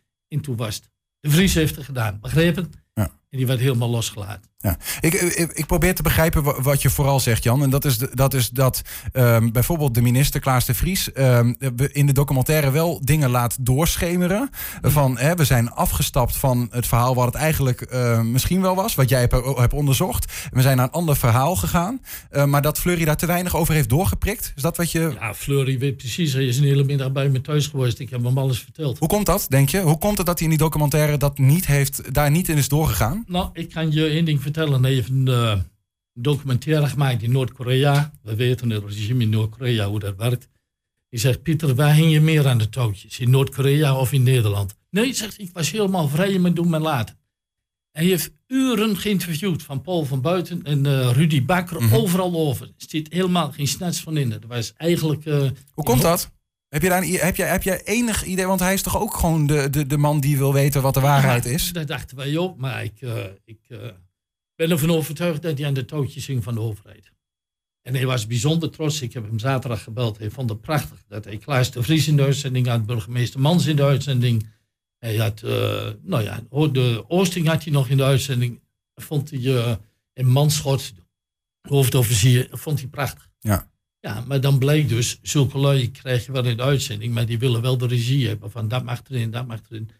Was 0.56 0.74
het. 0.74 0.90
De 1.20 1.30
Vries 1.30 1.54
heeft 1.54 1.76
het 1.76 1.84
gedaan, 1.84 2.20
begrepen? 2.20 2.72
Ja. 2.94 3.10
En 3.30 3.38
die 3.38 3.46
werd 3.46 3.60
helemaal 3.60 3.88
losgelaten. 3.90 4.50
Ja. 4.60 4.76
Ik, 5.00 5.14
ik, 5.14 5.52
ik 5.52 5.66
probeer 5.66 5.94
te 5.94 6.02
begrijpen 6.02 6.42
wa- 6.42 6.60
wat 6.60 6.82
je 6.82 6.90
vooral 6.90 7.20
zegt, 7.20 7.42
Jan. 7.42 7.62
En 7.62 7.70
dat 7.70 7.84
is, 7.84 7.98
de- 7.98 8.10
dat, 8.14 8.34
is 8.34 8.50
dat 8.50 8.82
ehm, 9.12 9.50
bijvoorbeeld 9.50 9.94
de 9.94 10.02
minister 10.02 10.40
Klaas 10.40 10.64
de 10.64 10.74
Vries 10.74 11.12
ehm, 11.12 11.52
in 11.92 12.06
de 12.06 12.12
documentaire 12.12 12.70
wel 12.70 13.00
dingen 13.04 13.30
laat 13.30 13.56
doorschemeren. 13.60 14.50
Van 14.82 15.18
hè, 15.18 15.34
we 15.34 15.44
zijn 15.44 15.70
afgestapt 15.70 16.36
van 16.36 16.68
het 16.70 16.86
verhaal 16.86 17.14
wat 17.14 17.26
het 17.26 17.34
eigenlijk 17.34 17.80
eh, 17.80 18.20
misschien 18.20 18.60
wel 18.60 18.74
was, 18.74 18.94
wat 18.94 19.08
jij 19.08 19.20
hebt, 19.20 19.34
hebt 19.58 19.72
onderzocht. 19.72 20.32
We 20.50 20.62
zijn 20.62 20.76
naar 20.76 20.86
een 20.86 20.92
ander 20.92 21.16
verhaal 21.16 21.56
gegaan. 21.56 22.00
Eh, 22.30 22.44
maar 22.44 22.62
dat 22.62 22.78
Fleury 22.78 23.04
daar 23.04 23.16
te 23.16 23.26
weinig 23.26 23.56
over 23.56 23.74
heeft 23.74 23.88
doorgeprikt. 23.88 24.52
Is 24.56 24.62
dat 24.62 24.76
wat 24.76 24.92
je. 24.92 25.12
Ja, 25.20 25.34
Fleury 25.34 25.78
weet 25.78 25.96
precies. 25.96 26.32
Hij 26.32 26.46
is 26.46 26.58
een 26.58 26.64
hele 26.64 26.84
middag 26.84 27.12
bij 27.12 27.28
me 27.28 27.40
thuis 27.40 27.66
geweest. 27.66 27.98
Ik 27.98 28.10
heb 28.10 28.24
hem 28.24 28.38
alles 28.38 28.58
verteld. 28.60 28.98
Hoe 28.98 29.08
komt 29.08 29.26
dat, 29.26 29.46
denk 29.48 29.68
je? 29.68 29.80
Hoe 29.80 29.98
komt 29.98 30.16
het 30.18 30.26
dat 30.26 30.38
hij 30.38 30.44
in 30.48 30.54
die 30.56 30.62
documentaire 30.64 31.16
dat 31.16 31.38
niet 31.38 31.66
heeft, 31.66 32.14
daar 32.14 32.30
niet 32.30 32.48
in 32.48 32.56
is 32.56 32.68
doorgegaan? 32.68 33.17
Nou, 33.26 33.50
ik 33.52 33.70
kan 33.70 33.90
je 33.92 34.06
één 34.06 34.24
ding 34.24 34.42
vertellen. 34.42 34.82
Hij 34.82 34.92
heeft 34.92 35.08
een 35.08 35.28
eh, 35.28 35.58
documentaire 36.12 36.86
gemaakt 36.86 37.22
in 37.22 37.32
Noord-Korea. 37.32 38.12
We 38.22 38.34
weten 38.34 38.70
het 38.70 38.84
regime 38.84 39.22
in 39.22 39.30
Noord-Korea 39.30 39.88
hoe 39.88 39.98
dat 39.98 40.16
werkt. 40.16 40.48
Die 41.08 41.20
zegt, 41.20 41.42
Pieter, 41.42 41.74
waar 41.74 41.94
hing 41.94 42.12
je 42.12 42.20
meer 42.20 42.46
aan 42.48 42.58
de 42.58 42.68
touwtjes? 42.68 43.18
In 43.18 43.30
Noord-Korea 43.30 43.96
of 43.98 44.12
in 44.12 44.22
Nederland? 44.22 44.74
Nee, 44.90 45.12
zegt 45.14 45.36
hij, 45.36 45.46
ik 45.46 45.52
was 45.52 45.70
helemaal 45.70 46.08
vrij 46.08 46.30
in 46.32 46.40
mijn 46.40 46.54
doen 46.54 46.74
en 46.74 46.82
laten. 46.82 47.16
Hij 47.92 48.04
heeft 48.06 48.30
uren 48.46 48.96
geïnterviewd 48.96 49.62
van 49.62 49.82
Paul 49.82 50.04
van 50.04 50.20
Buiten 50.20 50.62
en 50.62 50.86
eh, 50.86 51.10
Rudy 51.12 51.44
Bakker, 51.44 51.82
Mhm. 51.82 51.94
overal 51.94 52.34
over. 52.34 52.66
Er 52.66 52.72
zit 52.88 53.12
helemaal 53.12 53.52
geen 53.52 53.66
snets 53.68 54.00
van 54.00 54.16
in. 54.16 54.28
Dat 54.30 54.44
was 54.46 54.72
eigenlijk... 54.76 55.24
eh, 55.26 55.38
Hoe 55.72 55.84
komt 55.84 56.02
dat? 56.02 56.30
Heb, 56.68 56.82
je 56.82 56.88
daar 56.88 57.02
een, 57.02 57.14
heb, 57.14 57.36
jij, 57.36 57.48
heb 57.48 57.62
jij 57.62 57.84
enig 57.84 58.24
idee? 58.24 58.46
Want 58.46 58.60
hij 58.60 58.74
is 58.74 58.82
toch 58.82 59.00
ook 59.00 59.14
gewoon 59.14 59.46
de, 59.46 59.70
de, 59.70 59.86
de 59.86 59.96
man 59.96 60.20
die 60.20 60.36
wil 60.36 60.52
weten 60.52 60.82
wat 60.82 60.94
de 60.94 61.00
waarheid 61.00 61.44
Ja, 61.44 61.50
is? 61.50 61.72
Dat 61.72 61.86
dachten 61.86 62.16
wij 62.16 62.38
ook, 62.38 62.56
maar 62.56 62.84
ik, 62.84 63.00
eh, 63.00 63.24
ik 63.44 63.60
eh, 63.68 63.78
ben 64.54 64.70
ervan 64.70 64.90
overtuigd 64.90 65.42
dat 65.42 65.58
hij 65.58 65.66
aan 65.66 65.74
de 65.74 65.84
touwtjes 65.84 66.26
hing 66.26 66.44
van 66.44 66.54
de 66.54 66.60
overheid. 66.60 67.12
En 67.82 67.94
hij 67.94 68.06
was 68.06 68.26
bijzonder 68.26 68.70
trots. 68.70 69.02
Ik 69.02 69.12
heb 69.12 69.24
hem 69.24 69.38
zaterdag 69.38 69.82
gebeld. 69.82 70.18
Hij 70.18 70.30
vond 70.30 70.50
het 70.50 70.60
prachtig 70.60 71.04
dat 71.06 71.24
hij 71.24 71.36
Klaas 71.36 71.70
de 71.70 71.82
Vries 71.82 72.08
in 72.08 72.16
de 72.16 72.22
uitzending 72.22 72.66
had, 72.66 72.86
burgemeester 72.86 73.40
Mans 73.40 73.66
in 73.66 73.76
de 73.76 73.84
uitzending. 73.84 74.46
Hij 74.98 75.16
had, 75.16 75.42
eh, 75.42 75.88
nou 76.02 76.22
ja, 76.22 76.40
de 76.72 77.04
Oosting 77.08 77.46
had 77.46 77.64
hij 77.64 77.72
nog 77.72 77.88
in 77.88 77.96
de 77.96 78.04
uitzending. 78.04 78.60
Vond 78.94 79.30
hij, 79.30 79.78
en 80.12 80.26
Manschot, 80.26 80.92
hoofdofficier, 81.60 82.48
vond 82.50 82.78
hij 82.80 82.88
prachtig. 82.88 83.30
Ja. 83.38 83.70
Ja, 84.08 84.24
maar 84.26 84.40
dan 84.40 84.58
bleek 84.58 84.88
dus, 84.88 85.18
zulke 85.22 85.58
lui 85.58 85.90
krijg 85.90 86.26
je 86.26 86.32
wel 86.32 86.44
in 86.44 86.56
de 86.56 86.62
uitzending, 86.62 87.14
maar 87.14 87.26
die 87.26 87.38
willen 87.38 87.60
wel 87.62 87.78
de 87.78 87.86
regie 87.86 88.28
hebben 88.28 88.50
van 88.50 88.68
dat 88.68 88.84
mag 88.84 89.02
erin, 89.08 89.30
dat 89.30 89.46
mag 89.46 89.60
erin. 89.68 89.90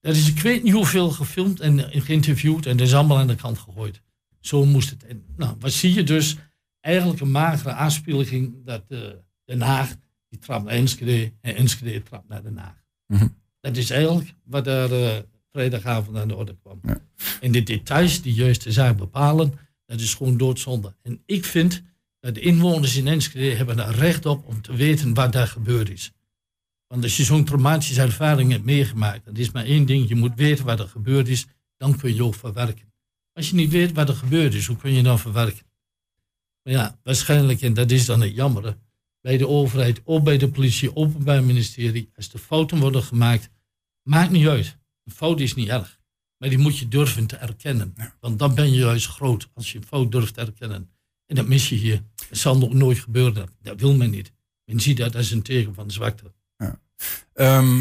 Dat 0.00 0.16
is, 0.16 0.28
ik 0.28 0.40
weet 0.40 0.62
niet 0.62 0.72
hoeveel 0.72 1.10
gefilmd 1.10 1.60
en 1.60 1.92
eh, 1.92 2.02
geïnterviewd 2.02 2.66
en 2.66 2.76
dat 2.76 2.86
is 2.86 2.94
allemaal 2.94 3.18
aan 3.18 3.26
de 3.26 3.34
kant 3.34 3.58
gegooid. 3.58 4.00
Zo 4.40 4.64
moest 4.64 4.90
het. 4.90 5.04
En, 5.04 5.24
nou, 5.36 5.56
wat 5.58 5.72
zie 5.72 5.94
je 5.94 6.02
dus? 6.02 6.36
Eigenlijk 6.80 7.20
een 7.20 7.30
magere 7.30 7.72
aanspieling 7.72 8.54
dat 8.64 8.84
eh, 8.88 8.98
Den 9.44 9.60
Haag, 9.60 9.94
die 10.28 10.38
trapt 10.38 10.64
naar 10.64 10.74
Enschede 10.74 11.32
en 11.40 11.56
Enschede 11.56 12.02
trapt 12.02 12.28
naar 12.28 12.42
Den 12.42 12.56
Haag. 12.56 12.82
Mhm. 13.06 13.28
Dat 13.60 13.76
is 13.76 13.90
eigenlijk 13.90 14.34
wat 14.44 14.64
daar 14.64 14.90
eh, 14.90 15.18
vrijdagavond 15.52 16.16
aan 16.16 16.28
de 16.28 16.36
orde 16.36 16.56
kwam. 16.62 16.78
Ja. 16.82 16.98
En 17.40 17.52
de 17.52 17.62
details 17.62 18.22
die 18.22 18.34
juist 18.34 18.64
de 18.64 18.72
zaak 18.72 18.96
bepalen, 18.96 19.52
dat 19.86 20.00
is 20.00 20.14
gewoon 20.14 20.36
doodzonde. 20.36 20.94
En 21.02 21.22
ik 21.26 21.44
vind 21.44 21.82
de 22.32 22.40
inwoners 22.40 22.96
in 22.96 23.06
Enschede 23.06 23.56
hebben 23.56 23.78
er 23.78 23.94
recht 23.94 24.26
op 24.26 24.46
om 24.46 24.62
te 24.62 24.74
weten 24.74 25.14
wat 25.14 25.32
daar 25.32 25.46
gebeurd 25.46 25.90
is. 25.90 26.12
Want 26.86 27.02
als 27.02 27.16
je 27.16 27.24
zo'n 27.24 27.44
traumatische 27.44 28.00
ervaring 28.00 28.50
hebt 28.50 28.64
meegemaakt, 28.64 29.24
dat 29.24 29.38
is 29.38 29.50
maar 29.50 29.64
één 29.64 29.86
ding, 29.86 30.08
je 30.08 30.14
moet 30.14 30.34
weten 30.34 30.64
wat 30.64 30.80
er 30.80 30.88
gebeurd 30.88 31.28
is, 31.28 31.46
dan 31.76 31.96
kun 31.96 32.14
je 32.14 32.24
ook 32.24 32.34
verwerken. 32.34 32.92
Als 33.32 33.48
je 33.48 33.54
niet 33.54 33.70
weet 33.70 33.92
wat 33.92 34.08
er 34.08 34.14
gebeurd 34.14 34.54
is, 34.54 34.66
hoe 34.66 34.76
kun 34.76 34.92
je 34.92 35.02
dan 35.02 35.18
verwerken? 35.18 35.66
Maar 36.62 36.72
ja, 36.72 36.98
waarschijnlijk, 37.02 37.60
en 37.60 37.74
dat 37.74 37.90
is 37.90 38.04
dan 38.04 38.20
het 38.20 38.34
jammere, 38.34 38.78
bij 39.20 39.36
de 39.36 39.48
overheid, 39.48 40.00
ook 40.04 40.24
bij 40.24 40.38
de 40.38 40.48
politie, 40.48 40.96
openbaar 40.96 41.44
ministerie, 41.44 42.10
als 42.16 42.32
er 42.32 42.38
fouten 42.38 42.78
worden 42.78 43.02
gemaakt, 43.02 43.50
maakt 44.02 44.30
niet 44.30 44.46
uit. 44.46 44.78
Een 45.04 45.12
fout 45.12 45.40
is 45.40 45.54
niet 45.54 45.68
erg. 45.68 46.00
Maar 46.38 46.48
die 46.48 46.58
moet 46.58 46.78
je 46.78 46.88
durven 46.88 47.26
te 47.26 47.36
erkennen. 47.36 47.94
Want 48.20 48.38
dan 48.38 48.54
ben 48.54 48.72
je 48.72 48.78
juist 48.78 49.06
groot, 49.06 49.48
als 49.54 49.72
je 49.72 49.78
een 49.78 49.84
fout 49.84 50.12
durft 50.12 50.34
te 50.34 50.40
erkennen. 50.40 50.93
En 51.34 51.40
dat 51.40 51.48
mis 51.48 51.68
je 51.68 51.74
hier. 51.74 52.02
Dat 52.28 52.38
zal 52.38 52.58
nog 52.58 52.72
nooit 52.72 52.98
gebeuren. 52.98 53.48
Dat 53.62 53.80
wil 53.80 53.94
men 53.94 54.10
niet. 54.10 54.32
Men 54.64 54.80
ziet 54.80 54.96
dat 54.96 55.16
als 55.16 55.30
een 55.30 55.42
teken 55.42 55.74
van 55.74 55.90
zwakte. 55.90 56.32
Ehm, 57.32 57.78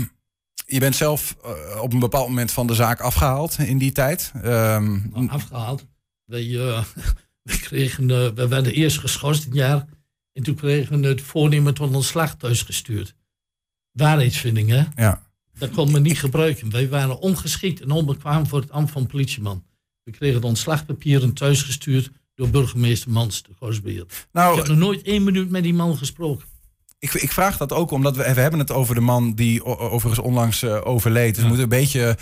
je 0.65 0.79
bent 0.79 0.95
zelf 0.95 1.35
eh, 1.43 1.81
op 1.81 1.93
een 1.93 1.99
bepaald 1.99 2.27
moment 2.27 2.51
van 2.51 2.67
de 2.67 2.73
zaak 2.73 2.99
afgehaald 2.99 3.57
in 3.57 3.77
die 3.77 3.91
tijd. 3.91 4.31
Ehm, 4.35 5.09
Nou, 5.09 5.29
afgehaald. 5.29 5.85
Wij, 6.25 6.41
eh, 6.41 6.83
we, 7.49 7.59
kregen, 7.59 8.09
eh, 8.09 8.27
we 8.27 8.47
werden 8.47 8.73
eerst 8.73 8.99
geschorst 8.99 9.45
een 9.45 9.53
jaar. 9.53 9.85
En 10.31 10.43
toen 10.43 10.55
kregen 10.55 11.01
we 11.01 11.07
het 11.07 11.21
voornemen 11.21 11.73
tot 11.73 11.95
ontslag 11.95 12.35
thuis 12.35 12.61
gestuurd. 12.61 13.15
Waarheidsvinding, 13.91 14.69
hè? 14.69 14.83
ja. 14.95 15.23
Dat 15.57 15.71
kon 15.71 15.91
men 15.91 16.01
niet 16.01 16.19
gebruiken. 16.19 16.71
Wij 16.71 16.89
waren 16.89 17.19
ongeschikt 17.19 17.81
en 17.81 17.91
onbekwaam 17.91 18.47
voor 18.47 18.61
het 18.61 18.71
ambt 18.71 18.91
van 18.91 19.07
politieman. 19.07 19.65
We 20.03 20.11
kregen 20.11 20.41
de 20.41 20.47
ontslagpapieren 20.47 21.33
thuisgestuurd 21.33 22.11
door 22.35 22.49
burgemeester 22.49 23.11
Mans, 23.11 23.43
de 23.43 23.49
Gorsbeer. 23.59 24.01
Ik 24.01 24.25
Nou, 24.31 24.57
heb 24.57 24.67
nog 24.67 24.77
nooit 24.77 25.01
één 25.01 25.23
minuut 25.23 25.49
met 25.49 25.63
die 25.63 25.73
man 25.73 25.97
gesproken. 25.97 26.45
Ik, 27.03 27.13
ik 27.13 27.31
vraag 27.31 27.57
dat 27.57 27.73
ook 27.73 27.91
omdat 27.91 28.15
we, 28.15 28.33
we 28.33 28.41
hebben 28.41 28.59
het 28.59 28.71
over 28.71 28.95
de 28.95 29.01
man 29.01 29.33
die 29.33 29.65
overigens 29.65 30.19
onlangs 30.27 30.63
eh, 30.63 30.77
overleed. 30.83 31.29
Dus 31.33 31.41
we 31.43 31.47
moeten 31.47 31.63
een 31.63 31.69
beetje, 31.79 32.17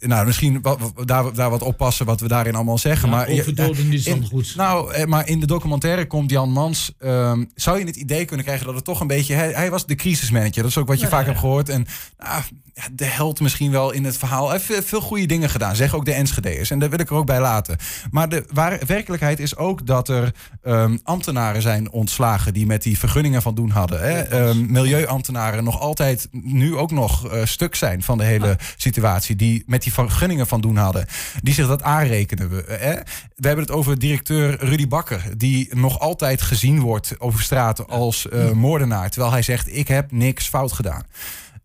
eh, 0.00 0.08
nou 0.08 0.26
misschien 0.26 0.62
wat, 0.62 0.78
wat- 0.94 1.06
daar, 1.08 1.32
daar 1.34 1.50
wat 1.50 1.62
oppassen 1.62 2.06
wat 2.06 2.20
we 2.20 2.28
daarin 2.28 2.54
allemaal 2.54 2.78
zeggen. 2.78 3.08
Ja, 3.10 3.14
maar 3.16 3.28
is 3.28 3.54
dan 3.54 3.74
in- 3.76 4.26
goed. 4.26 4.52
Nou, 4.56 4.92
eh, 4.92 5.04
maar 5.04 5.28
in 5.28 5.40
de 5.40 5.46
documentaire 5.46 6.06
komt 6.06 6.30
Jan 6.30 6.50
Mans. 6.52 6.92
ehm, 6.98 7.44
zou 7.54 7.78
je 7.78 7.84
het 7.84 7.96
idee 7.96 8.24
kunnen 8.24 8.44
krijgen 8.44 8.66
dat 8.66 8.74
het 8.74 8.84
toch 8.84 9.00
een 9.00 9.06
beetje. 9.06 9.34
Hij, 9.34 9.52
hij 9.52 9.70
was 9.70 9.86
de 9.86 9.94
crisismanager. 9.94 10.62
Dat 10.62 10.70
is 10.70 10.78
ook 10.78 10.88
wat 10.88 10.96
je 10.98 11.04
Ja, 11.04 11.10
vaak 11.10 11.20
ja. 11.20 11.26
hebt 11.26 11.38
gehoord. 11.40 11.68
En 11.68 11.86
nou, 12.18 12.42
ja, 12.74 12.82
de 12.92 13.04
held 13.04 13.40
misschien 13.40 13.70
wel 13.70 13.90
in 13.90 14.04
het 14.04 14.16
verhaal. 14.18 14.44
Hij 14.44 14.52
heeft 14.52 14.64
veel- 14.64 14.82
veel 14.82 15.00
goede 15.00 15.26
dingen 15.26 15.50
gedaan. 15.50 15.76
Zeg 15.76 15.94
ook 15.94 16.04
de 16.04 16.12
Enschede'ers. 16.12 16.70
En 16.70 16.78
daar 16.78 16.90
wil 16.90 16.98
ik 17.00 17.10
er 17.10 17.16
ook 17.16 17.26
bij 17.26 17.40
laten. 17.40 17.76
Maar 18.10 18.28
de 18.28 18.44
waar, 18.52 18.80
werkelijkheid 18.86 19.40
is 19.40 19.56
ook 19.56 19.86
dat 19.86 20.08
er 20.08 20.34
ehm, 20.62 20.96
ambtenaren 21.02 21.62
zijn 21.62 21.90
ontslagen. 21.90 22.34
die 22.52 22.66
met 22.66 22.82
die 22.82 22.98
vergunningen 22.98 23.42
van 23.42 23.54
doen 23.54 23.70
hadden. 23.70 24.00
Hè? 24.00 24.22
Ehm, 24.30 24.72
milieuambtenaren 24.72 25.64
nog 25.64 25.80
altijd. 25.80 26.28
nu 26.30 26.76
ook 26.76 26.90
nog 26.90 27.28
eh, 27.28 27.44
stuk 27.44 27.74
zijn 27.74 28.02
van 28.02 28.18
de 28.18 28.24
hele 28.24 28.58
situatie. 28.76 29.36
die 29.36 29.62
met 29.66 29.82
die 29.82 29.92
vergunningen 29.92 30.46
van 30.46 30.60
doen 30.60 30.76
hadden. 30.76 31.06
Die 31.42 31.54
zich 31.54 31.66
dat 31.66 31.82
aanrekenen. 31.82 32.48
We, 32.48 32.64
hè? 32.68 32.94
we 33.34 33.46
hebben 33.46 33.64
het 33.64 33.74
over 33.74 33.98
directeur 33.98 34.64
Rudy 34.64 34.88
Bakker. 34.88 35.24
die 35.36 35.74
nog 35.74 35.98
altijd 35.98 36.42
gezien 36.42 36.80
wordt 36.80 37.14
over 37.18 37.42
straat 37.42 37.88
als 37.88 38.28
eh, 38.28 38.50
moordenaar. 38.50 39.10
Terwijl 39.10 39.32
hij 39.32 39.42
zegt: 39.42 39.76
Ik 39.76 39.88
heb 39.88 40.12
niks 40.12 40.48
fout 40.48 40.72
gedaan. 40.72 41.02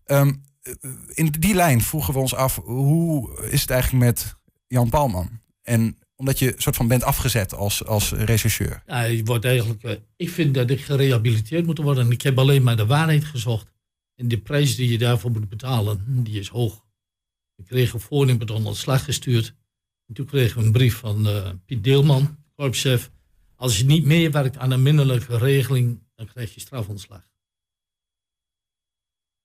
Ehm, 0.04 0.32
in 1.14 1.34
die 1.38 1.54
lijn 1.54 1.82
vroegen 1.82 2.14
we 2.14 2.20
ons 2.20 2.34
af: 2.34 2.60
hoe 2.64 3.40
is 3.50 3.60
het 3.60 3.70
eigenlijk 3.70 4.04
met 4.04 4.36
Jan 4.66 4.88
Palman? 4.88 5.30
En 5.62 5.96
omdat 6.22 6.38
je 6.38 6.54
soort 6.56 6.76
van 6.76 6.88
bent 6.88 7.02
afgezet 7.02 7.54
als, 7.54 7.84
als 7.84 8.12
rechercheur. 8.12 8.82
Ja, 8.86 9.02
je 9.02 9.24
wordt 9.24 9.44
eigenlijk, 9.44 9.82
eh, 9.82 9.96
ik 10.16 10.30
vind 10.30 10.54
dat 10.54 10.70
ik 10.70 10.80
gerehabiliteerd 10.80 11.66
moet 11.66 11.78
worden. 11.78 12.04
En 12.04 12.10
ik 12.10 12.22
heb 12.22 12.38
alleen 12.38 12.62
maar 12.62 12.76
de 12.76 12.86
waarheid 12.86 13.24
gezocht. 13.24 13.72
En 14.14 14.28
de 14.28 14.38
prijs 14.38 14.76
die 14.76 14.90
je 14.90 14.98
daarvoor 14.98 15.30
moet 15.30 15.48
betalen, 15.48 16.22
die 16.24 16.38
is 16.38 16.48
hoog. 16.48 16.84
Ik 17.56 17.64
kreeg 17.66 17.92
een 17.92 18.00
voornemen 18.00 18.46
tot 18.46 18.64
ontslag 18.64 19.04
gestuurd. 19.04 19.54
En 20.06 20.14
toen 20.14 20.26
kregen 20.26 20.58
we 20.58 20.64
een 20.66 20.72
brief 20.72 20.94
van 20.96 21.26
eh, 21.26 21.50
Piet 21.66 21.84
Deelman, 21.84 22.36
korpschef. 22.54 23.10
Als 23.56 23.78
je 23.78 23.84
niet 23.84 24.04
meewerkt 24.04 24.56
aan 24.58 24.70
een 24.70 24.82
minderlijke 24.82 25.38
regeling, 25.38 26.02
dan 26.14 26.26
krijg 26.26 26.54
je 26.54 26.60
strafontslag. 26.60 27.28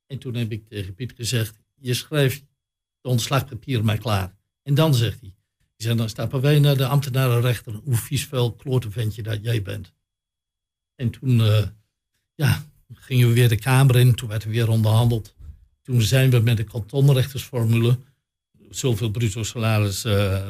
En 0.07 0.17
toen 0.17 0.35
heb 0.35 0.51
ik 0.51 0.67
tegen 0.67 0.95
Piet 0.95 1.13
gezegd, 1.15 1.59
je 1.75 1.93
schrijft 1.93 2.45
de 3.01 3.09
ontslagpapieren 3.09 3.85
maar 3.85 3.97
klaar. 3.97 4.35
En 4.63 4.73
dan 4.73 4.95
zegt 4.95 5.21
hij, 5.21 5.36
die 5.77 5.95
dan 5.95 6.09
stappen 6.09 6.41
wij 6.41 6.59
naar 6.59 6.77
de 6.77 6.87
ambtenarenrechter. 6.87 7.73
Hoe 7.83 7.95
vies 7.95 8.25
vuil 8.25 8.53
klotenventje 8.53 9.23
dat 9.23 9.39
jij 9.41 9.61
bent. 9.61 9.93
En 10.95 11.09
toen 11.09 11.41
eh, 11.41 11.67
ja, 12.35 12.65
gingen 12.93 13.27
we 13.27 13.33
weer 13.33 13.49
de 13.49 13.59
Kamer 13.59 13.95
in. 13.95 14.15
Toen 14.15 14.29
werd 14.29 14.43
er 14.43 14.49
weer 14.49 14.69
onderhandeld. 14.69 15.35
Toen 15.81 16.01
zijn 16.01 16.29
we 16.29 16.39
met 16.39 16.57
de 16.57 16.63
kantonrechtersformule. 16.63 17.99
Zoveel 18.69 19.11
bruto 19.11 19.43
salaris 19.43 20.05
eh, 20.05 20.49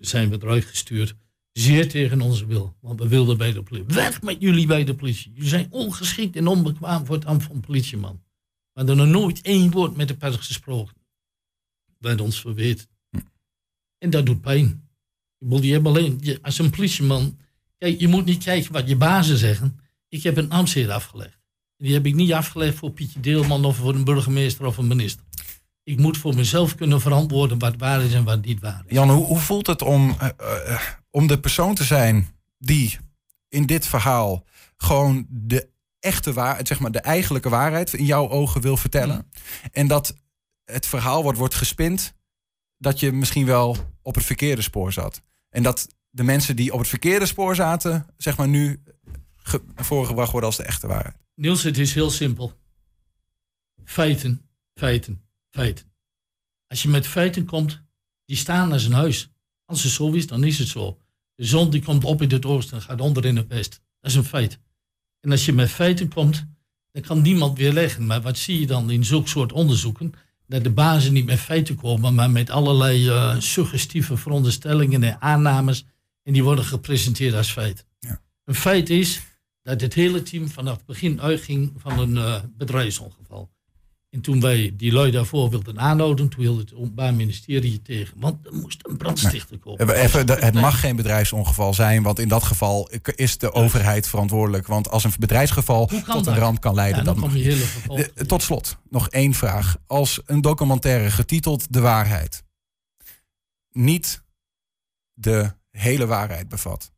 zijn 0.00 0.30
we 0.30 0.38
eruit 0.40 0.64
gestuurd. 0.64 1.14
Zeer 1.52 1.88
tegen 1.88 2.20
onze 2.20 2.46
wil. 2.46 2.76
Want 2.80 3.00
we 3.00 3.08
wilden 3.08 3.38
bij 3.38 3.52
de 3.52 3.62
politie. 3.62 3.94
Weg 3.94 4.22
met 4.22 4.36
jullie 4.40 4.66
bij 4.66 4.84
de 4.84 4.94
politie. 4.94 5.32
Jullie 5.34 5.48
zijn 5.48 5.66
ongeschikt 5.70 6.36
en 6.36 6.46
onbekwaam 6.46 7.06
voor 7.06 7.14
het 7.14 7.24
ambt 7.24 7.44
van 7.44 7.60
politieman. 7.60 8.22
We 8.72 8.80
hadden 8.80 8.96
nog 8.96 9.06
nooit 9.06 9.40
één 9.40 9.70
woord 9.70 9.96
met 9.96 10.08
de 10.08 10.16
pers 10.16 10.36
gesproken. 10.36 10.96
Werd 11.98 12.20
ons 12.20 12.40
verweten. 12.40 12.86
En 14.00 14.10
dat 14.10 14.26
doet 14.26 14.40
pijn. 14.40 14.66
Ik 15.38 15.48
bedoel, 15.48 15.62
je 15.62 15.72
hebt 15.72 15.86
alleen, 15.86 16.18
je, 16.20 16.38
als 16.42 16.58
een 16.58 16.70
politieman, 16.70 17.38
kijk, 17.78 18.00
je 18.00 18.08
moet 18.08 18.24
niet 18.24 18.44
kijken 18.44 18.72
wat 18.72 18.88
je 18.88 18.96
bazen 18.96 19.36
zeggen. 19.36 19.80
Ik 20.08 20.22
heb 20.22 20.36
een 20.36 20.50
ambtsheer 20.50 20.90
afgelegd. 20.90 21.38
En 21.76 21.84
die 21.84 21.94
heb 21.94 22.06
ik 22.06 22.14
niet 22.14 22.32
afgelegd 22.32 22.78
voor 22.78 22.90
Pietje 22.90 23.20
Deelman 23.20 23.64
of 23.64 23.76
voor 23.76 23.94
een 23.94 24.04
burgemeester 24.04 24.66
of 24.66 24.76
een 24.76 24.86
minister. 24.86 25.24
Ik 25.82 25.98
moet 25.98 26.18
voor 26.18 26.34
mezelf 26.34 26.74
kunnen 26.74 27.00
verantwoorden 27.00 27.58
wat 27.58 27.74
waar 27.78 28.02
is 28.02 28.14
en 28.14 28.24
wat 28.24 28.44
niet 28.44 28.60
waar 28.60 28.82
is. 28.86 28.94
Jan, 28.94 29.10
hoe, 29.10 29.24
hoe 29.24 29.38
voelt 29.38 29.66
het 29.66 29.82
om, 29.82 30.16
eh, 30.18 30.28
eh, 30.38 30.80
om 31.10 31.26
de 31.26 31.40
persoon 31.40 31.74
te 31.74 31.84
zijn 31.84 32.28
die 32.58 32.98
in 33.48 33.66
dit 33.66 33.86
verhaal 33.86 34.44
gewoon 34.76 35.26
de 35.28 35.68
echte 35.98 36.32
waarheid, 36.32 36.68
zeg 36.68 36.80
maar 36.80 36.92
de 36.92 37.00
eigenlijke 37.00 37.48
waarheid 37.48 37.94
in 37.94 38.04
jouw 38.04 38.28
ogen 38.28 38.60
wil 38.60 38.76
vertellen? 38.76 39.30
En 39.72 39.86
dat 39.86 40.16
het 40.64 40.86
verhaal 40.86 41.22
wordt, 41.22 41.38
wordt 41.38 41.54
gespind 41.54 42.14
dat 42.80 43.00
je 43.00 43.12
misschien 43.12 43.46
wel 43.46 43.76
op 44.02 44.14
het 44.14 44.24
verkeerde 44.24 44.62
spoor 44.62 44.92
zat. 44.92 45.22
En 45.48 45.62
dat 45.62 45.86
de 46.10 46.22
mensen 46.22 46.56
die 46.56 46.72
op 46.72 46.78
het 46.78 46.88
verkeerde 46.88 47.26
spoor 47.26 47.54
zaten, 47.54 48.06
zeg 48.16 48.36
maar 48.36 48.48
nu 48.48 48.82
ge- 49.36 49.62
voorgebracht 49.76 50.30
worden 50.30 50.48
als 50.48 50.58
de 50.58 50.64
echte 50.64 50.86
waarheid. 50.86 51.16
Niels, 51.34 51.62
het 51.62 51.78
is 51.78 51.94
heel 51.94 52.10
simpel. 52.10 52.52
Feiten, 53.84 54.48
feiten, 54.74 55.22
feiten. 55.50 55.92
Als 56.66 56.82
je 56.82 56.88
met 56.88 57.06
feiten 57.06 57.44
komt, 57.44 57.82
die 58.24 58.36
staan 58.36 58.72
als 58.72 58.84
een 58.84 58.92
huis. 58.92 59.30
Als 59.64 59.82
het 59.82 59.92
zo 59.92 60.12
is, 60.12 60.26
dan 60.26 60.44
is 60.44 60.58
het 60.58 60.68
zo. 60.68 60.98
De 61.34 61.44
zon 61.44 61.70
die 61.70 61.82
komt 61.82 62.04
op 62.04 62.22
in 62.22 62.30
het 62.30 62.44
oosten 62.44 62.76
en 62.76 62.82
gaat 62.82 63.00
onder 63.00 63.24
in 63.24 63.36
het 63.36 63.46
west. 63.48 63.80
Dat 64.00 64.10
is 64.10 64.16
een 64.16 64.24
feit. 64.24 64.58
En 65.20 65.30
als 65.30 65.44
je 65.44 65.52
met 65.52 65.70
feiten 65.70 66.08
komt, 66.08 66.46
dan 66.92 67.02
kan 67.02 67.22
niemand 67.22 67.58
weer 67.58 67.72
leggen. 67.72 68.06
Maar 68.06 68.20
wat 68.22 68.38
zie 68.38 68.60
je 68.60 68.66
dan 68.66 68.90
in 68.90 69.04
zulke 69.04 69.28
soort 69.28 69.52
onderzoeken? 69.52 70.12
Dat 70.50 70.64
de 70.64 70.70
bazen 70.70 71.12
niet 71.12 71.26
met 71.26 71.38
feiten 71.38 71.74
komen, 71.74 72.14
maar 72.14 72.30
met 72.30 72.50
allerlei 72.50 73.08
eh, 73.08 73.36
suggestieve 73.38 74.16
veronderstellingen 74.16 75.02
en 75.02 75.20
aannames. 75.20 75.84
En 76.22 76.32
die 76.32 76.44
worden 76.44 76.64
gepresenteerd 76.64 77.34
als 77.34 77.52
feit. 77.52 77.86
Ja. 77.98 78.20
Een 78.44 78.54
feit 78.54 78.90
is 78.90 79.20
dat 79.62 79.80
het 79.80 79.94
hele 79.94 80.22
team 80.22 80.48
vanaf 80.48 80.76
het 80.76 80.86
begin 80.86 81.20
uitging 81.20 81.72
van 81.76 81.98
een 81.98 82.16
eh, 82.16 82.42
bedrijfsongeval. 82.56 83.50
En 84.10 84.20
toen 84.20 84.40
wij 84.40 84.74
die 84.76 84.92
lui 84.92 85.10
daarvoor 85.10 85.50
wilden 85.50 85.80
aanhouden, 85.80 86.28
toen 86.28 86.40
hield 86.40 86.58
het 86.58 86.74
Openbaar 86.74 87.14
Ministerie 87.14 87.82
tegen. 87.82 88.20
Want 88.20 88.46
er 88.46 88.54
moest 88.54 88.86
een 88.88 88.96
brandstichter 88.96 89.58
komen. 89.58 89.94
Even, 89.94 90.40
het 90.40 90.54
mag 90.54 90.80
geen 90.80 90.96
bedrijfsongeval 90.96 91.74
zijn, 91.74 92.02
want 92.02 92.18
in 92.18 92.28
dat 92.28 92.42
geval 92.42 92.90
is 93.14 93.38
de 93.38 93.52
overheid 93.52 94.08
verantwoordelijk. 94.08 94.66
Want 94.66 94.90
als 94.90 95.04
een 95.04 95.12
bedrijfsgeval 95.18 95.86
tot 95.86 96.06
een 96.06 96.22
dat? 96.22 96.36
ramp 96.36 96.60
kan 96.60 96.74
leiden, 96.74 96.98
Ja, 96.98 97.04
dan 97.04 97.18
mag 97.18 97.34
Tot 98.26 98.42
slot, 98.42 98.78
nog 98.88 99.08
één 99.08 99.34
vraag. 99.34 99.76
Als 99.86 100.20
een 100.26 100.40
documentaire 100.40 101.10
getiteld 101.10 101.72
De 101.72 101.80
Waarheid 101.80 102.42
niet 103.72 104.22
de 105.12 105.52
hele 105.70 106.06
waarheid 106.06 106.48
bevat, 106.48 106.92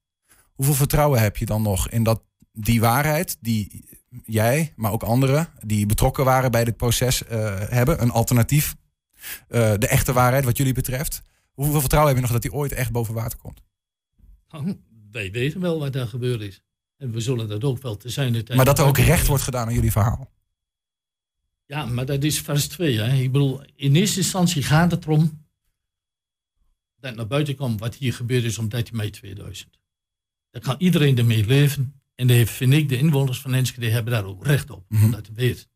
hoeveel 0.55 0.75
vertrouwen 0.75 1.21
heb 1.21 1.37
je 1.37 1.47
dan 1.47 1.63
nog 1.63 1.89
in 1.89 2.03
dat 2.03 2.23
die 2.53 2.81
waarheid 2.81 3.37
die 3.41 3.85
jij, 4.25 4.73
maar 4.77 4.93
ook 4.93 5.03
anderen 5.03 5.49
die 5.61 5.87
betrokken 5.87 6.25
waren 6.25 6.51
bij 6.51 6.65
dit 6.65 6.77
proces 6.77 7.25
eh, 7.25 7.61
hebben, 7.69 8.03
een 8.03 8.11
alternatief, 8.11 8.75
eh, 9.49 9.73
de 9.79 9.87
echte 9.87 10.13
waarheid 10.13 10.45
wat 10.45 10.57
jullie 10.57 10.73
betreft? 10.73 11.23
Hoeveel 11.53 11.81
vertrouwen 11.81 12.15
heb 12.15 12.23
je 12.23 12.29
nog 12.29 12.41
dat 12.41 12.51
die 12.51 12.61
ooit 12.61 12.73
echt 12.73 12.93
boven 12.93 13.15
water 13.15 13.39
komt? 13.39 13.63
Nou, 14.49 14.81
wij 15.11 15.31
weten 15.31 15.61
wel 15.61 15.79
wat 15.79 15.93
daar 15.93 16.07
gebeurd 16.07 16.41
is. 16.41 16.63
En 16.97 17.13
we 17.13 17.21
zullen 17.21 17.49
dat 17.49 17.65
ook 17.65 17.83
wel 17.83 17.97
te 17.97 18.09
zijn. 18.09 18.33
de 18.33 18.43
tijd 18.43 18.57
Maar 18.57 18.67
dat 18.67 18.79
er 18.79 18.85
ook 18.85 18.99
recht 18.99 19.27
wordt 19.27 19.43
gedaan 19.43 19.67
aan 19.67 19.75
jullie 19.75 19.93
verhaal. 19.93 20.31
Ja, 21.67 21.87
maar 21.87 22.07
dat 22.07 22.25
is 22.25 22.41
vers 22.41 22.69
2. 22.69 22.99
Hè. 22.99 23.17
Ik 23.17 23.33
bedoel, 23.33 23.63
in 23.75 23.95
eerste 23.95 24.19
instantie 24.19 24.63
gaat 24.63 24.91
het 24.91 25.05
erom 25.05 25.43
dat 27.03 27.15
naar 27.15 27.27
buiten 27.27 27.57
komt 27.57 27.81
wat 27.81 27.95
hier 27.95 28.15
gebeurd 28.15 28.45
is 28.45 28.59
op 28.59 28.71
13 28.71 28.97
mei 28.97 29.11
2000. 29.11 29.79
Daar 30.51 30.63
kan 30.63 30.75
iedereen 30.79 31.19
ermee 31.19 31.47
leven. 31.47 32.02
En 32.15 32.27
daar 32.27 32.37
heeft, 32.37 32.53
vind 32.53 32.73
ik, 32.73 32.89
de 32.89 32.99
inwoners 32.99 33.41
van 33.41 33.55
Enschede 33.55 33.89
hebben 33.91 34.13
daar 34.13 34.25
ook 34.25 34.47
recht 34.47 34.71
op, 34.71 34.85
dat 35.11 35.25
te 35.25 35.33
weten. 35.33 35.67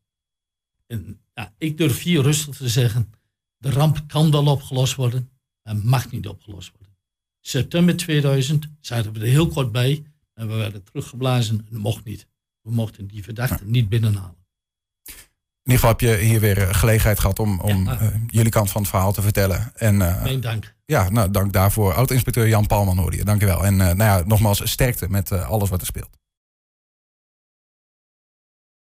En 0.87 1.19
ja, 1.33 1.53
ik 1.57 1.77
durf 1.77 2.01
hier 2.01 2.21
rustig 2.21 2.55
te 2.57 2.69
zeggen, 2.69 3.11
de 3.57 3.69
ramp 3.71 4.03
kan 4.07 4.31
wel 4.31 4.45
opgelost 4.47 4.95
worden, 4.95 5.29
maar 5.63 5.75
mag 5.77 6.11
niet 6.11 6.27
opgelost 6.27 6.71
worden. 6.77 6.95
September 7.41 7.97
2000 7.97 8.67
zaten 8.79 9.13
we 9.13 9.19
er 9.19 9.25
heel 9.25 9.47
kort 9.47 9.71
bij 9.71 10.03
en 10.33 10.47
we 10.47 10.53
werden 10.55 10.83
teruggeblazen 10.83 11.57
en 11.57 11.65
dat 11.71 11.79
mocht 11.81 12.03
niet. 12.03 12.27
We 12.61 12.71
mochten 12.71 13.07
die 13.07 13.23
verdachte 13.23 13.65
niet 13.65 13.89
binnenhalen. 13.89 14.35
In 15.63 15.73
ieder 15.73 15.87
geval 15.89 15.89
heb 15.89 15.99
je 16.19 16.25
hier 16.25 16.39
weer 16.39 16.57
eh, 16.57 16.73
gelegenheid 16.75 17.19
gehad 17.19 17.39
om, 17.39 17.59
om 17.59 17.83
Ja. 17.85 17.99
eh, 17.99 18.15
jullie 18.27 18.51
kant 18.51 18.71
van 18.71 18.81
het 18.81 18.89
verhaal 18.89 19.13
te 19.13 19.21
vertellen. 19.21 19.71
En 19.75 20.01
eh, 20.01 20.23
Mijn 20.23 20.41
dank. 20.41 20.75
ja, 20.85 21.09
nou, 21.09 21.31
dank 21.31 21.53
daarvoor. 21.53 21.93
Oud-inspecteur 21.93 22.47
Jan 22.47 22.67
Palman 22.67 22.97
hoorde 22.97 23.17
je. 23.17 23.23
Dank 23.23 23.39
je 23.39 23.45
wel. 23.45 23.65
En 23.65 23.73
eh, 23.81 23.85
nou 23.95 23.97
ja, 24.19 24.23
nogmaals, 24.27 24.69
sterkte 24.71 25.09
met 25.09 25.31
eh, 25.31 25.49
alles 25.49 25.69
wat 25.69 25.81
er 25.81 25.87
speelt. 25.87 26.17